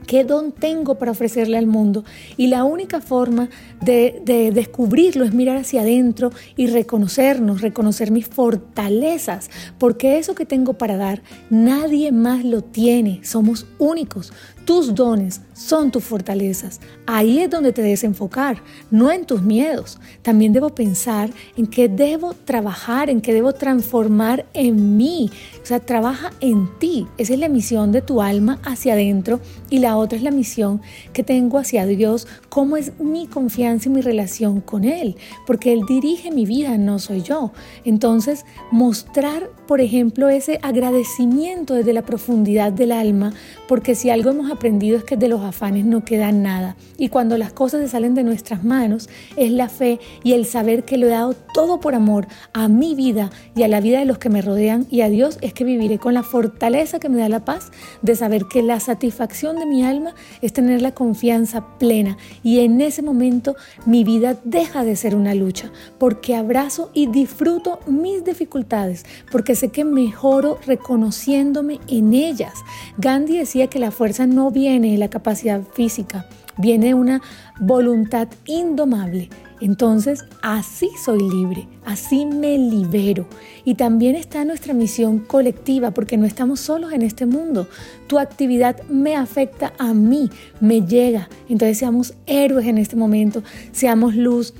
[0.06, 2.04] ¿Qué don tengo para ofrecerle al mundo?
[2.36, 3.48] Y la única forma
[3.80, 10.46] de, de, descubrirlo es mirar hacia adentro y reconocernos, reconocer mis fortalezas, porque eso que
[10.46, 14.32] tengo para dar, nadie más lo tiene, somos únicos.
[14.66, 16.80] Tus dones son tus fortalezas.
[17.06, 19.98] Ahí es donde te debes enfocar, no en tus miedos.
[20.22, 25.30] También debo pensar en qué debo trabajar, en qué debo transformar en mí.
[25.62, 27.06] O sea, trabaja en ti.
[27.16, 29.40] Esa es la misión de tu alma hacia adentro
[29.70, 33.92] y la otra es la misión que tengo hacia Dios, cómo es mi confianza y
[33.92, 35.16] mi relación con Él,
[35.46, 37.52] porque Él dirige mi vida, no soy yo.
[37.84, 43.32] Entonces, mostrar, por ejemplo, ese agradecimiento desde la profundidad del alma,
[43.68, 46.76] porque si algo hemos aprendido es que de los afanes no queda nada.
[46.98, 50.84] Y cuando las cosas se salen de nuestras manos, es la fe y el saber
[50.84, 54.04] que lo he dado todo por amor a mi vida y a la vida de
[54.04, 57.18] los que me rodean y a Dios, es que viviré con la fortaleza que me
[57.18, 57.70] da la paz
[58.02, 62.16] de saber que la satisfacción de mi alma es tener la confianza plena.
[62.42, 67.80] Y en ese momento mi vida deja de ser una lucha, porque abrazo y disfruto
[67.86, 72.54] mis dificultades, porque sé que mejoro reconociéndome en ellas.
[72.98, 75.35] Gandhi decía que la fuerza no viene de la capacidad
[75.72, 76.26] física,
[76.58, 77.22] viene una
[77.60, 79.28] voluntad indomable.
[79.60, 83.26] Entonces, así soy libre, así me libero.
[83.64, 87.66] Y también está nuestra misión colectiva, porque no estamos solos en este mundo.
[88.06, 90.28] Tu actividad me afecta a mí,
[90.60, 91.30] me llega.
[91.48, 94.52] Entonces, seamos héroes en este momento, seamos luz,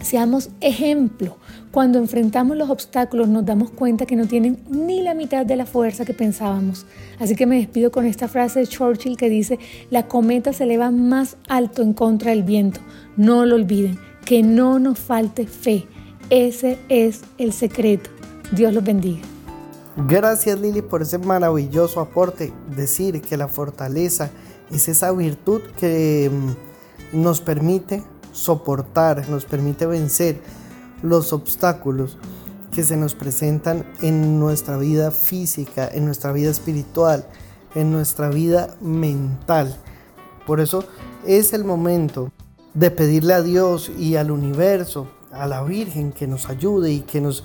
[0.00, 1.36] seamos ejemplo.
[1.70, 5.66] Cuando enfrentamos los obstáculos nos damos cuenta que no tienen ni la mitad de la
[5.66, 6.86] fuerza que pensábamos.
[7.18, 9.58] Así que me despido con esta frase de Churchill que dice,
[9.90, 12.80] la cometa se eleva más alto en contra del viento.
[13.16, 15.86] No lo olviden, que no nos falte fe.
[16.30, 18.10] Ese es el secreto.
[18.52, 19.20] Dios los bendiga.
[20.06, 22.52] Gracias Lili por ese maravilloso aporte.
[22.74, 24.30] Decir que la fortaleza
[24.70, 28.02] es esa virtud que mm, nos permite
[28.32, 30.40] soportar, nos permite vencer
[31.02, 32.16] los obstáculos
[32.72, 37.26] que se nos presentan en nuestra vida física, en nuestra vida espiritual,
[37.74, 39.76] en nuestra vida mental.
[40.46, 40.84] Por eso
[41.26, 42.30] es el momento
[42.74, 47.20] de pedirle a Dios y al universo, a la Virgen, que nos ayude y que
[47.20, 47.44] nos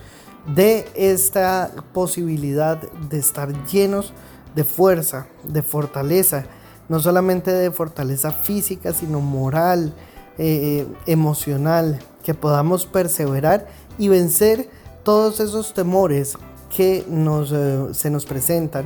[0.56, 4.14] dé esta posibilidad de estar llenos
[4.56, 6.46] de fuerza, de fortaleza,
[6.90, 9.94] no solamente de fortaleza física, sino moral,
[10.38, 14.70] eh, emocional, que podamos perseverar y vencer
[15.04, 16.38] todos esos temores
[16.76, 18.86] que nos, eh, se nos presentan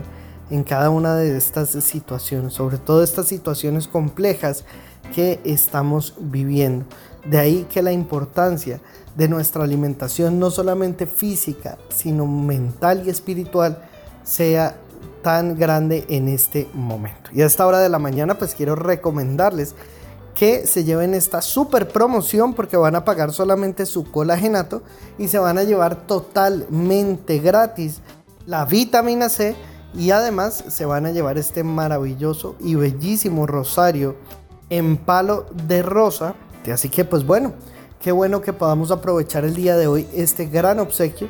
[0.50, 4.64] en cada una de estas situaciones, sobre todo estas situaciones complejas
[5.14, 6.86] que estamos viviendo.
[7.26, 8.80] De ahí que la importancia
[9.16, 13.84] de nuestra alimentación, no solamente física, sino mental y espiritual,
[14.24, 14.78] sea
[15.22, 17.30] tan grande en este momento.
[17.34, 19.76] Y a esta hora de la mañana, pues quiero recomendarles
[20.38, 24.84] que se lleven esta super promoción porque van a pagar solamente su colagenato
[25.18, 28.02] y se van a llevar totalmente gratis
[28.46, 29.56] la vitamina C
[29.96, 34.16] y además se van a llevar este maravilloso y bellísimo rosario
[34.70, 36.36] en palo de rosa.
[36.72, 37.54] Así que pues bueno,
[38.00, 41.30] qué bueno que podamos aprovechar el día de hoy este gran obsequio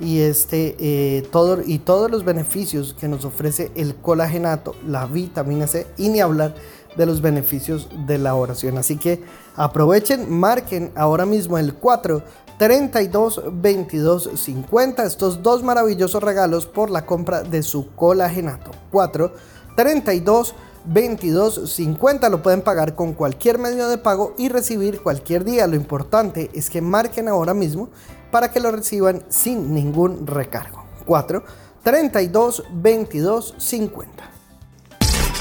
[0.00, 5.68] y este eh, todo y todos los beneficios que nos ofrece el colagenato, la vitamina
[5.68, 6.56] C y ni hablar
[6.96, 8.78] de los beneficios de la oración.
[8.78, 9.22] Así que
[9.56, 12.22] aprovechen, marquen ahora mismo el 4
[12.58, 18.72] 32 22 50 estos dos maravillosos regalos por la compra de su colagenato.
[18.90, 19.32] 4
[19.76, 25.66] 32 2250 lo pueden pagar con cualquier medio de pago y recibir cualquier día.
[25.66, 27.90] Lo importante es que marquen ahora mismo
[28.30, 30.84] para que lo reciban sin ningún recargo.
[31.06, 31.42] 4
[31.82, 34.37] 32 22 50.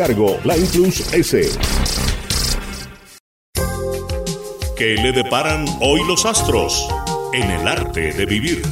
[0.00, 1.50] cargo, Line Plus S.
[4.74, 6.88] ¿Qué le deparan hoy los astros
[7.34, 8.62] en el arte de vivir?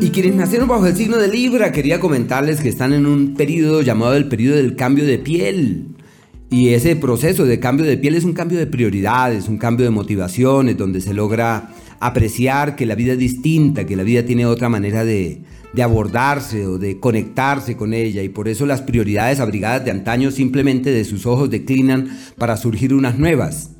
[0.00, 3.82] Y quienes nacieron bajo el signo de Libra, quería comentarles que están en un periodo
[3.82, 5.86] llamado el periodo del cambio de piel.
[6.50, 9.90] Y ese proceso de cambio de piel es un cambio de prioridades, un cambio de
[9.90, 14.68] motivaciones, donde se logra apreciar que la vida es distinta, que la vida tiene otra
[14.68, 15.42] manera de,
[15.72, 20.30] de abordarse o de conectarse con ella y por eso las prioridades abrigadas de antaño
[20.30, 23.70] simplemente de sus ojos declinan para surgir unas nuevas.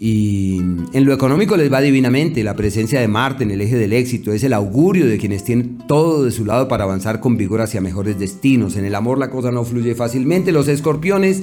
[0.00, 3.92] Y en lo económico les va divinamente, la presencia de Marte en el eje del
[3.92, 7.62] éxito es el augurio de quienes tienen todo de su lado para avanzar con vigor
[7.62, 8.76] hacia mejores destinos.
[8.76, 10.52] En el amor la cosa no fluye fácilmente.
[10.52, 11.42] Los escorpiones,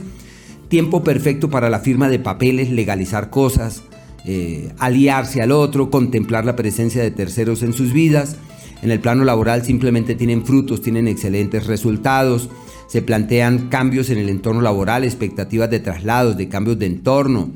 [0.69, 3.83] tiempo perfecto para la firma de papeles, legalizar cosas,
[4.25, 8.37] eh, aliarse al otro, contemplar la presencia de terceros en sus vidas
[8.85, 12.49] en el plano laboral simplemente tienen frutos, tienen excelentes resultados,
[12.87, 17.49] se plantean cambios en el entorno laboral, expectativas de traslados, de cambios de entorno.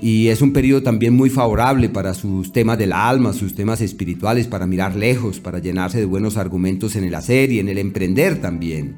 [0.00, 4.48] Y es un periodo también muy favorable para sus temas del alma, sus temas espirituales,
[4.48, 8.40] para mirar lejos, para llenarse de buenos argumentos en el hacer y en el emprender
[8.40, 8.96] también.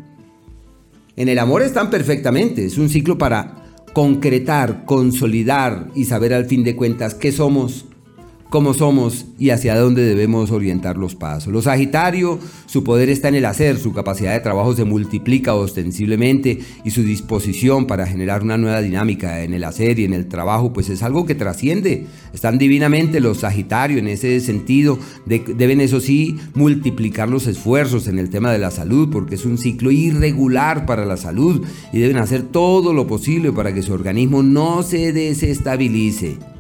[1.15, 3.66] En el amor están perfectamente, es un ciclo para
[3.97, 7.87] concretar, consolidar y saber al fin de cuentas qué somos,
[8.51, 11.53] cómo somos y hacia dónde debemos orientar los pasos.
[11.53, 16.61] Los Sagitario, su poder está en el hacer, su capacidad de trabajo se multiplica ostensiblemente
[16.85, 20.73] y su disposición para generar una nueva dinámica en el hacer y en el trabajo,
[20.73, 22.07] pues es algo que trasciende.
[22.33, 28.31] Están divinamente los Sagitario en ese sentido, deben eso sí multiplicar los esfuerzos en el
[28.31, 32.43] tema de la salud, porque es un ciclo irregular para la salud y deben hacer
[32.43, 36.56] todo lo posible para que su organismo no se desestabilice.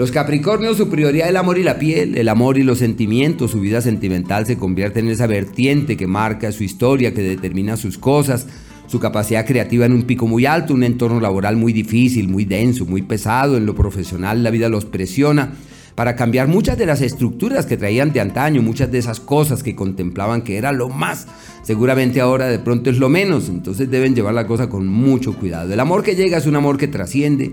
[0.00, 3.50] Los Capricornios, su prioridad es el amor y la piel, el amor y los sentimientos,
[3.50, 7.98] su vida sentimental se convierte en esa vertiente que marca su historia, que determina sus
[7.98, 8.46] cosas,
[8.86, 12.86] su capacidad creativa en un pico muy alto, un entorno laboral muy difícil, muy denso,
[12.86, 15.52] muy pesado, en lo profesional la vida los presiona
[15.96, 19.76] para cambiar muchas de las estructuras que traían de antaño, muchas de esas cosas que
[19.76, 21.26] contemplaban que era lo más,
[21.62, 25.74] seguramente ahora de pronto es lo menos, entonces deben llevar la cosa con mucho cuidado.
[25.74, 27.52] El amor que llega es un amor que trasciende,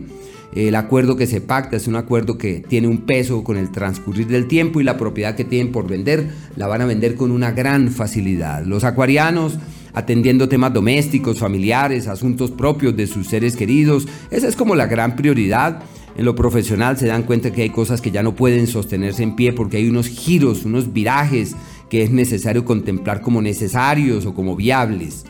[0.58, 4.26] el acuerdo que se pacta es un acuerdo que tiene un peso con el transcurrir
[4.26, 7.52] del tiempo y la propiedad que tienen por vender la van a vender con una
[7.52, 8.66] gran facilidad.
[8.66, 9.60] Los acuarianos
[9.94, 15.16] atendiendo temas domésticos, familiares, asuntos propios de sus seres queridos, esa es como la gran
[15.16, 15.82] prioridad.
[16.16, 19.36] En lo profesional se dan cuenta que hay cosas que ya no pueden sostenerse en
[19.36, 21.56] pie porque hay unos giros, unos virajes
[21.90, 25.26] que es necesario contemplar como necesarios o como viables.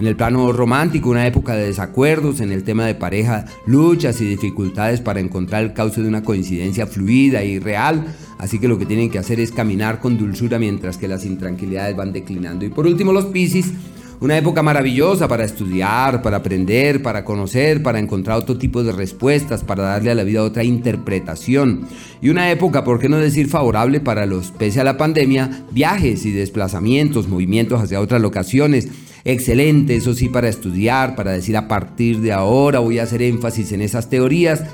[0.00, 4.24] En el plano romántico, una época de desacuerdos, en el tema de pareja, luchas y
[4.24, 8.06] dificultades para encontrar el cauce de una coincidencia fluida y real.
[8.38, 11.94] Así que lo que tienen que hacer es caminar con dulzura mientras que las intranquilidades
[11.96, 12.64] van declinando.
[12.64, 13.74] Y por último, los Piscis.
[14.20, 19.64] Una época maravillosa para estudiar, para aprender, para conocer, para encontrar otro tipo de respuestas,
[19.64, 21.86] para darle a la vida otra interpretación.
[22.22, 26.24] Y una época, por qué no decir favorable para los, pese a la pandemia, viajes
[26.24, 28.88] y desplazamientos, movimientos hacia otras locaciones
[29.24, 33.72] excelente, eso sí, para estudiar, para decir a partir de ahora voy a hacer énfasis
[33.72, 34.64] en esas teorías.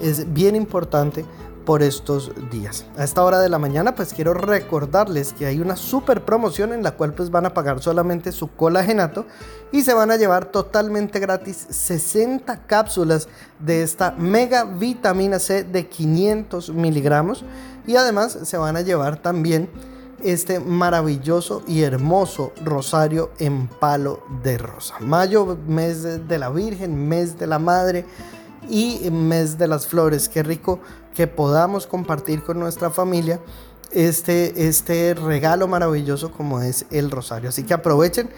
[0.00, 1.24] es bien importante
[1.68, 2.86] por estos días.
[2.96, 6.82] A esta hora de la mañana pues quiero recordarles que hay una super promoción en
[6.82, 9.26] la cual pues van a pagar solamente su colagenato
[9.70, 13.28] y se van a llevar totalmente gratis 60 cápsulas
[13.58, 17.44] de esta mega vitamina C de 500 miligramos
[17.86, 19.68] y además se van a llevar también
[20.22, 24.94] este maravilloso y hermoso rosario en palo de rosa.
[25.00, 28.06] Mayo, mes de la Virgen, mes de la Madre
[28.68, 30.28] y mes de las flores.
[30.28, 30.80] Qué rico
[31.14, 33.40] que podamos compartir con nuestra familia
[33.92, 37.48] este, este regalo maravilloso como es el rosario.
[37.48, 38.30] Así que aprovechen,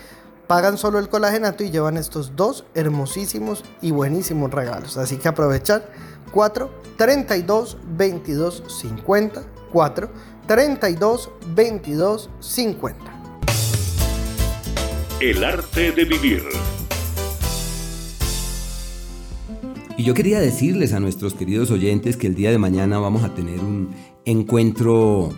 [0.47, 4.97] pagan solo el colagenato y llevan estos dos hermosísimos y buenísimos regalos.
[4.97, 5.91] Así que aprovechar
[6.33, 9.43] 4 32 22 50
[9.73, 10.11] 4
[10.47, 13.21] 32 22 50.
[15.21, 16.43] El arte de vivir.
[20.01, 23.34] Y yo quería decirles a nuestros queridos oyentes que el día de mañana vamos a
[23.34, 23.90] tener un
[24.24, 25.28] encuentro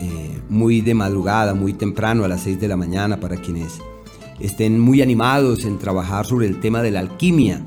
[0.00, 3.78] eh, muy de madrugada, muy temprano, a las 6 de la mañana, para quienes
[4.40, 7.64] estén muy animados en trabajar sobre el tema de la alquimia.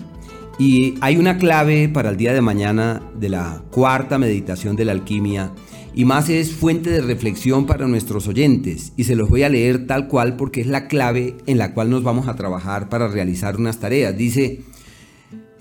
[0.60, 4.91] Y hay una clave para el día de mañana de la cuarta meditación de la
[4.91, 5.54] alquimia
[5.93, 9.88] y más es fuente de reflexión para nuestros oyentes y se los voy a leer
[9.88, 13.58] tal cual porque es la clave en la cual nos vamos a trabajar para realizar
[13.58, 14.18] unas tareas.
[14.18, 14.64] Dice,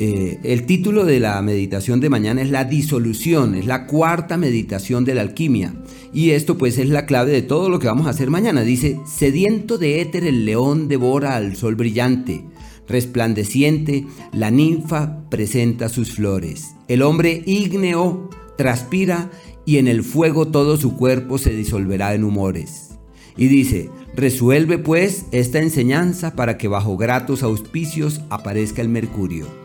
[0.02, 5.04] eh, el título de la meditación de mañana es la disolución, es la cuarta meditación
[5.04, 5.74] de la alquimia.
[6.14, 8.62] Y esto pues es la clave de todo lo que vamos a hacer mañana.
[8.62, 12.46] Dice, sediento de éter el león devora al sol brillante.
[12.88, 16.70] Resplandeciente, la ninfa presenta sus flores.
[16.88, 19.30] El hombre ígneo transpira
[19.66, 22.92] y en el fuego todo su cuerpo se disolverá en humores.
[23.36, 29.59] Y dice, resuelve pues esta enseñanza para que bajo gratos auspicios aparezca el mercurio.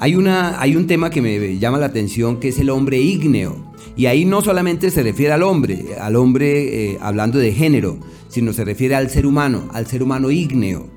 [0.00, 3.70] Hay, una, hay un tema que me llama la atención que es el hombre ígneo.
[3.96, 7.98] Y ahí no solamente se refiere al hombre, al hombre eh, hablando de género,
[8.28, 10.88] sino se refiere al ser humano, al ser humano ígneo.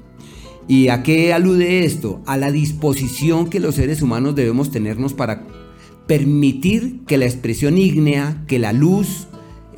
[0.69, 2.21] ¿Y a qué alude esto?
[2.25, 5.45] A la disposición que los seres humanos debemos tenernos para
[6.07, 9.27] permitir que la expresión ígnea, que la luz,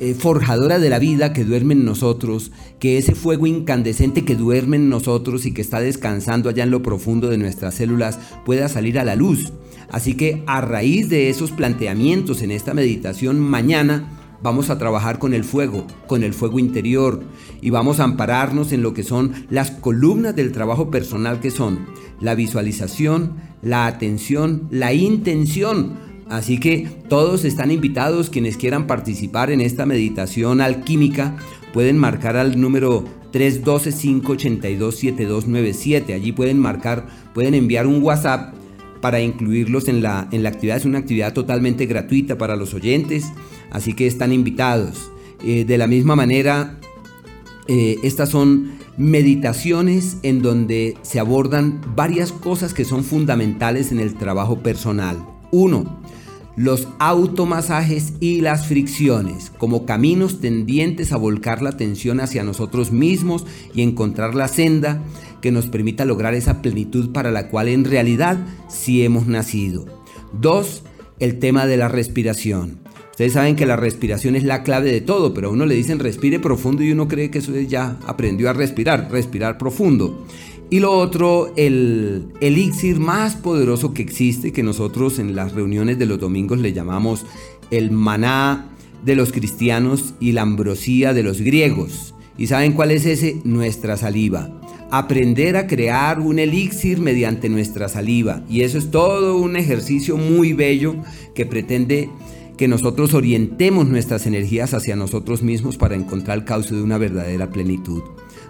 [0.00, 4.76] eh, forjadora de la vida que duerme en nosotros, que ese fuego incandescente que duerme
[4.76, 8.98] en nosotros y que está descansando allá en lo profundo de nuestras células pueda salir
[8.98, 9.52] a la luz.
[9.90, 14.08] Así que a raíz de esos planteamientos en esta meditación mañana,
[14.42, 17.22] vamos a trabajar con el fuego, con el fuego interior
[17.60, 21.86] y vamos a ampararnos en lo que son las columnas del trabajo personal que son
[22.20, 29.60] la visualización, la atención, la intención Así que todos están invitados, quienes quieran participar en
[29.60, 31.36] esta meditación alquímica,
[31.72, 36.14] pueden marcar al número 312-582-7297.
[36.14, 38.54] Allí pueden marcar, pueden enviar un WhatsApp
[39.00, 40.78] para incluirlos en la, en la actividad.
[40.78, 43.26] Es una actividad totalmente gratuita para los oyentes,
[43.70, 45.12] así que están invitados.
[45.44, 46.80] Eh, de la misma manera,
[47.68, 54.14] eh, estas son meditaciones en donde se abordan varias cosas que son fundamentales en el
[54.14, 55.18] trabajo personal.
[55.52, 56.00] Uno,
[56.56, 63.46] los automasajes y las fricciones como caminos tendientes a volcar la atención hacia nosotros mismos
[63.74, 65.02] y encontrar la senda
[65.42, 68.38] que nos permita lograr esa plenitud para la cual en realidad
[68.68, 69.84] sí hemos nacido.
[70.32, 70.82] Dos,
[71.20, 72.78] el tema de la respiración.
[73.10, 75.98] Ustedes saben que la respiración es la clave de todo, pero a uno le dicen
[75.98, 80.26] respire profundo y uno cree que eso ya aprendió a respirar, respirar profundo.
[80.68, 86.06] Y lo otro, el elixir más poderoso que existe, que nosotros en las reuniones de
[86.06, 87.24] los domingos le llamamos
[87.70, 88.68] el maná
[89.04, 92.14] de los cristianos y la ambrosía de los griegos.
[92.36, 93.40] ¿Y saben cuál es ese?
[93.44, 94.50] Nuestra saliva.
[94.90, 98.42] Aprender a crear un elixir mediante nuestra saliva.
[98.48, 100.96] Y eso es todo un ejercicio muy bello
[101.34, 102.10] que pretende
[102.56, 107.50] que nosotros orientemos nuestras energías hacia nosotros mismos para encontrar el cauce de una verdadera
[107.50, 108.02] plenitud.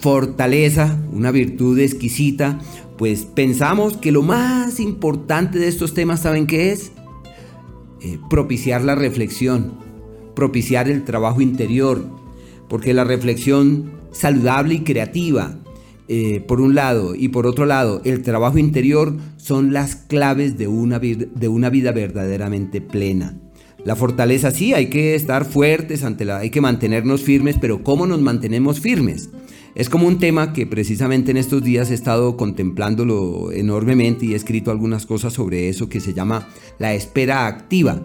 [0.00, 2.58] fortaleza, una virtud exquisita,
[2.98, 6.92] pues pensamos que lo más importante de estos temas, ¿saben qué es?
[8.00, 9.74] Eh, propiciar la reflexión,
[10.34, 12.04] propiciar el trabajo interior,
[12.68, 15.61] porque la reflexión saludable y creativa,
[16.14, 20.68] eh, por un lado, y por otro lado, el trabajo interior son las claves de
[20.68, 23.38] una, de una vida verdaderamente plena.
[23.82, 28.06] La fortaleza sí, hay que estar fuertes ante la, hay que mantenernos firmes, pero ¿cómo
[28.06, 29.30] nos mantenemos firmes?
[29.74, 34.36] Es como un tema que precisamente en estos días he estado contemplándolo enormemente y he
[34.36, 36.46] escrito algunas cosas sobre eso que se llama
[36.78, 38.02] la espera activa.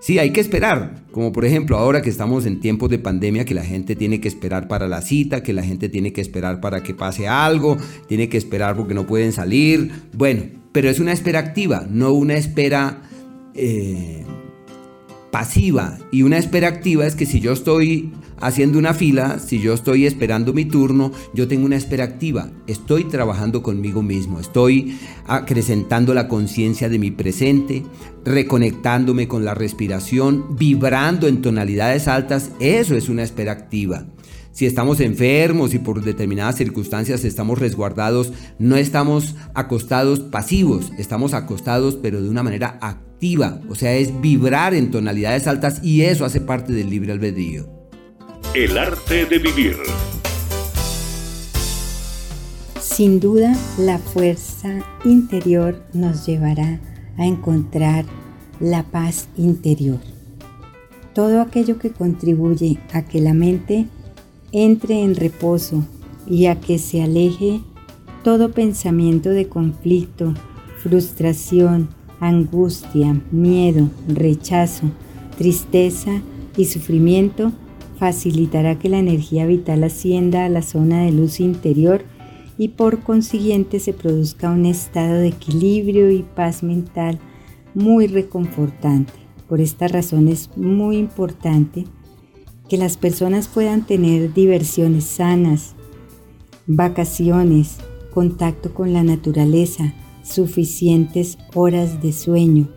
[0.00, 3.54] Sí, hay que esperar, como por ejemplo ahora que estamos en tiempos de pandemia, que
[3.54, 6.84] la gente tiene que esperar para la cita, que la gente tiene que esperar para
[6.84, 7.76] que pase algo,
[8.06, 9.90] tiene que esperar porque no pueden salir.
[10.12, 13.02] Bueno, pero es una espera activa, no una espera
[13.54, 14.24] eh,
[15.30, 15.98] pasiva.
[16.10, 20.06] Y una espera activa es que si yo estoy haciendo una fila, si yo estoy
[20.06, 22.50] esperando mi turno, yo tengo una espera activa.
[22.66, 27.84] Estoy trabajando conmigo mismo, estoy acrecentando la conciencia de mi presente,
[28.24, 32.52] reconectándome con la respiración, vibrando en tonalidades altas.
[32.60, 34.06] Eso es una espera activa.
[34.52, 41.96] Si estamos enfermos y por determinadas circunstancias estamos resguardados, no estamos acostados pasivos, estamos acostados
[42.02, 43.07] pero de una manera activa,
[43.68, 47.68] o sea, es vibrar en tonalidades altas y eso hace parte del libre albedrío.
[48.54, 49.76] El arte de vivir.
[52.80, 56.80] Sin duda, la fuerza interior nos llevará
[57.16, 58.04] a encontrar
[58.60, 60.00] la paz interior.
[61.12, 63.86] Todo aquello que contribuye a que la mente
[64.52, 65.84] entre en reposo
[66.26, 67.60] y a que se aleje
[68.22, 70.34] todo pensamiento de conflicto,
[70.82, 71.88] frustración,
[72.20, 74.90] angustia, miedo, rechazo,
[75.36, 76.22] tristeza
[76.56, 77.52] y sufrimiento
[77.98, 82.02] facilitará que la energía vital ascienda a la zona de luz interior
[82.56, 87.18] y por consiguiente se produzca un estado de equilibrio y paz mental
[87.74, 89.12] muy reconfortante.
[89.48, 91.86] Por esta razón es muy importante
[92.68, 95.74] que las personas puedan tener diversiones sanas,
[96.66, 97.78] vacaciones,
[98.12, 99.94] contacto con la naturaleza,
[100.28, 102.68] suficientes horas de sueño,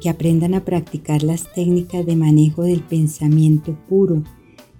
[0.00, 4.22] que aprendan a practicar las técnicas de manejo del pensamiento puro,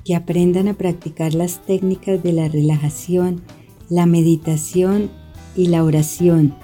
[0.05, 3.43] que aprendan a practicar las técnicas de la relajación,
[3.89, 5.11] la meditación
[5.57, 6.55] y la oración,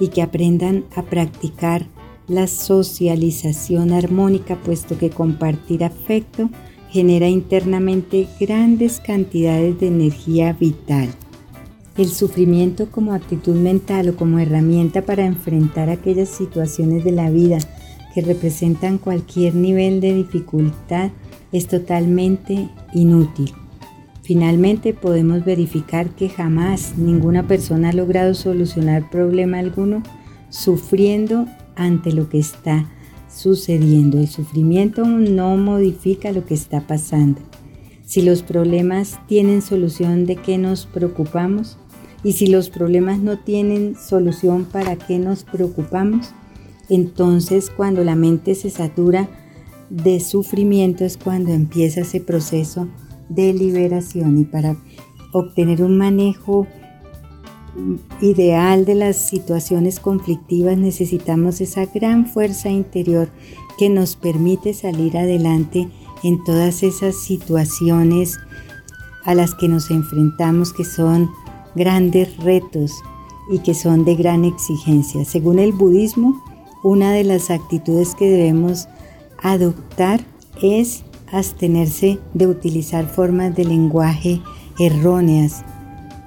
[0.00, 1.86] y que aprendan a practicar
[2.28, 6.50] la socialización armónica, puesto que compartir afecto
[6.90, 11.08] genera internamente grandes cantidades de energía vital.
[11.98, 17.58] El sufrimiento como actitud mental o como herramienta para enfrentar aquellas situaciones de la vida
[18.14, 21.10] que representan cualquier nivel de dificultad
[21.50, 23.52] es totalmente inútil.
[24.22, 30.04] Finalmente podemos verificar que jamás ninguna persona ha logrado solucionar problema alguno
[30.50, 32.88] sufriendo ante lo que está
[33.28, 34.20] sucediendo.
[34.20, 37.40] El sufrimiento no modifica lo que está pasando.
[38.04, 41.76] Si los problemas tienen solución, ¿de qué nos preocupamos?
[42.28, 46.34] Y si los problemas no tienen solución, ¿para qué nos preocupamos?
[46.90, 49.30] Entonces, cuando la mente se satura
[49.88, 52.86] de sufrimiento es cuando empieza ese proceso
[53.30, 54.76] de liberación y para
[55.32, 56.66] obtener un manejo
[58.20, 63.30] ideal de las situaciones conflictivas necesitamos esa gran fuerza interior
[63.78, 65.88] que nos permite salir adelante
[66.22, 68.36] en todas esas situaciones
[69.24, 71.30] a las que nos enfrentamos que son
[71.78, 72.92] grandes retos
[73.50, 75.24] y que son de gran exigencia.
[75.24, 76.42] Según el budismo,
[76.84, 78.88] una de las actitudes que debemos
[79.40, 80.20] Adoptar
[80.60, 84.40] es abstenerse de utilizar formas de lenguaje
[84.80, 85.64] erróneas.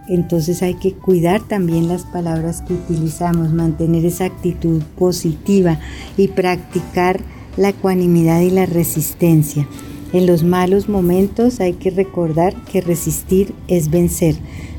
[0.07, 5.79] Entonces hay que cuidar también las palabras que utilizamos, mantener esa actitud positiva
[6.17, 7.21] y practicar
[7.57, 9.67] la ecuanimidad y la resistencia.
[10.13, 14.35] En los malos momentos hay que recordar que resistir es vencer.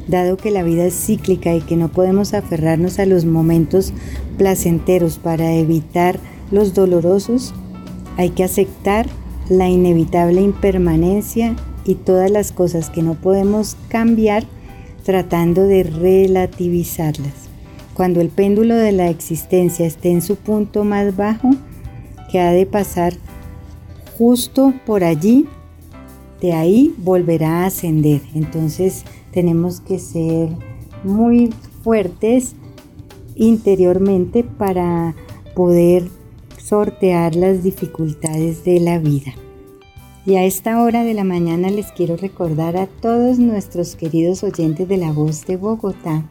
[0.09, 3.93] Dado que la vida es cíclica y que no podemos aferrarnos a los momentos
[4.37, 6.19] placenteros para evitar
[6.51, 7.55] los dolorosos,
[8.17, 9.07] hay que aceptar
[9.49, 14.45] la inevitable impermanencia y todas las cosas que no podemos cambiar
[15.05, 17.33] tratando de relativizarlas.
[17.95, 21.51] Cuando el péndulo de la existencia esté en su punto más bajo,
[22.31, 23.15] que ha de pasar
[24.17, 25.47] justo por allí,
[26.41, 28.23] de ahí volverá a ascender.
[28.35, 30.51] Entonces tenemos que ser
[31.05, 31.53] muy
[31.83, 32.55] fuertes
[33.35, 35.15] interiormente para
[35.55, 36.05] poder
[36.59, 39.33] sortear las dificultades de la vida.
[40.25, 44.89] Y a esta hora de la mañana les quiero recordar a todos nuestros queridos oyentes
[44.89, 46.25] de la voz de Bogotá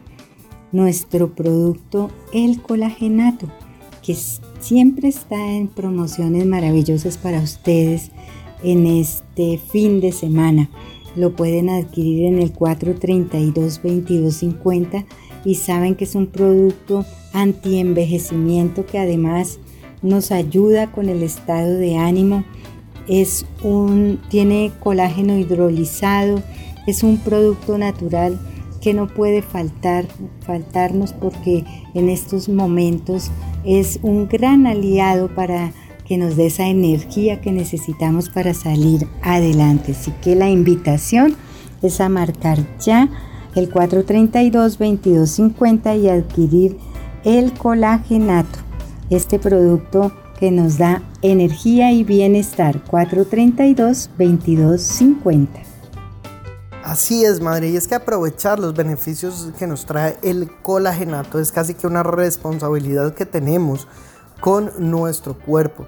[0.71, 3.47] nuestro producto El Colagenato,
[4.01, 4.15] que
[4.59, 8.11] siempre está en promociones maravillosas para ustedes
[8.63, 10.69] en este fin de semana.
[11.15, 15.05] Lo pueden adquirir en el 432-2250
[15.43, 17.03] y saben que es un producto
[17.33, 19.59] anti-envejecimiento que además
[20.01, 22.45] nos ayuda con el estado de ánimo.
[23.07, 26.41] Es un, tiene colágeno hidrolizado,
[26.87, 28.39] es un producto natural
[28.81, 30.05] que no puede faltar,
[30.41, 33.31] faltarnos porque en estos momentos
[33.63, 35.71] es un gran aliado para
[36.11, 39.93] que nos dé esa energía que necesitamos para salir adelante.
[39.93, 41.37] Así que la invitación
[41.81, 43.07] es a marcar ya
[43.55, 46.77] el 432-2250 y adquirir
[47.23, 48.59] el colagenato,
[49.09, 55.47] este producto que nos da energía y bienestar 432-2250.
[56.83, 61.53] Así es, madre, y es que aprovechar los beneficios que nos trae el colagenato es
[61.53, 63.87] casi que una responsabilidad que tenemos
[64.41, 65.85] con nuestro cuerpo.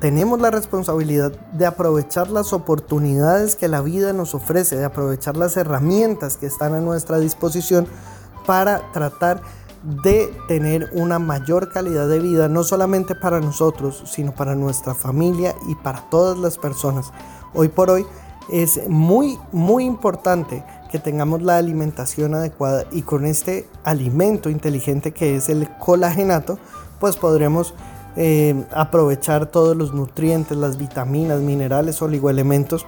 [0.00, 5.56] Tenemos la responsabilidad de aprovechar las oportunidades que la vida nos ofrece, de aprovechar las
[5.56, 7.86] herramientas que están a nuestra disposición
[8.46, 9.42] para tratar
[10.04, 15.54] de tener una mayor calidad de vida, no solamente para nosotros, sino para nuestra familia
[15.68, 17.12] y para todas las personas.
[17.52, 18.06] Hoy por hoy
[18.50, 25.36] es muy, muy importante que tengamos la alimentación adecuada y con este alimento inteligente que
[25.36, 26.58] es el colagenato,
[27.02, 27.74] pues podremos
[28.14, 32.86] eh, aprovechar todos los nutrientes, las vitaminas, minerales, oligoelementos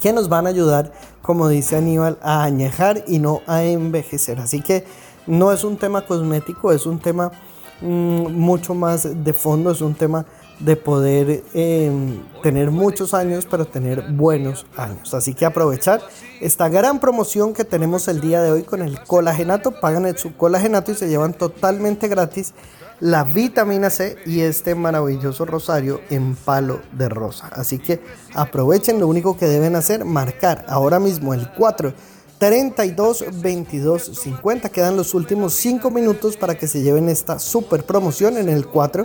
[0.00, 4.38] que nos van a ayudar, como dice Aníbal, a añejar y no a envejecer.
[4.38, 4.84] Así que
[5.26, 7.32] no es un tema cosmético, es un tema
[7.80, 10.24] mm, mucho más de fondo, es un tema
[10.60, 15.14] de poder em, tener muchos años, pero tener buenos años.
[15.14, 16.00] Así que aprovechar
[16.40, 19.80] esta gran promoción que tenemos el día de hoy con el colagenato.
[19.80, 22.54] Pagan su colagenato y se llevan totalmente gratis
[23.02, 27.48] la vitamina C y este maravilloso rosario en palo de rosa.
[27.48, 28.00] Así que
[28.32, 31.92] aprovechen, lo único que deben hacer, marcar ahora mismo el 4
[32.38, 34.68] 32 22 50.
[34.68, 39.04] Quedan los últimos 5 minutos para que se lleven esta super promoción en el 4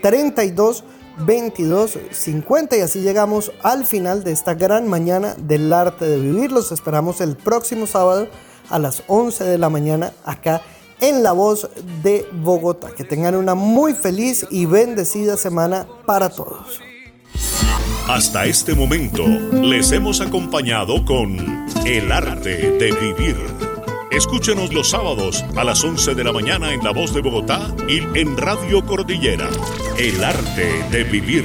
[0.00, 0.84] 32
[1.26, 6.52] 22 50 y así llegamos al final de esta gran mañana del arte de vivir.
[6.52, 8.28] Los esperamos el próximo sábado
[8.70, 10.62] a las 11 de la mañana acá
[11.02, 11.68] en La Voz
[12.02, 12.92] de Bogotá.
[12.94, 16.80] Que tengan una muy feliz y bendecida semana para todos.
[18.08, 23.36] Hasta este momento les hemos acompañado con El arte de vivir.
[24.10, 27.98] Escúchenos los sábados a las 11 de la mañana en La Voz de Bogotá y
[28.18, 29.48] en Radio Cordillera.
[29.98, 31.44] El arte de vivir.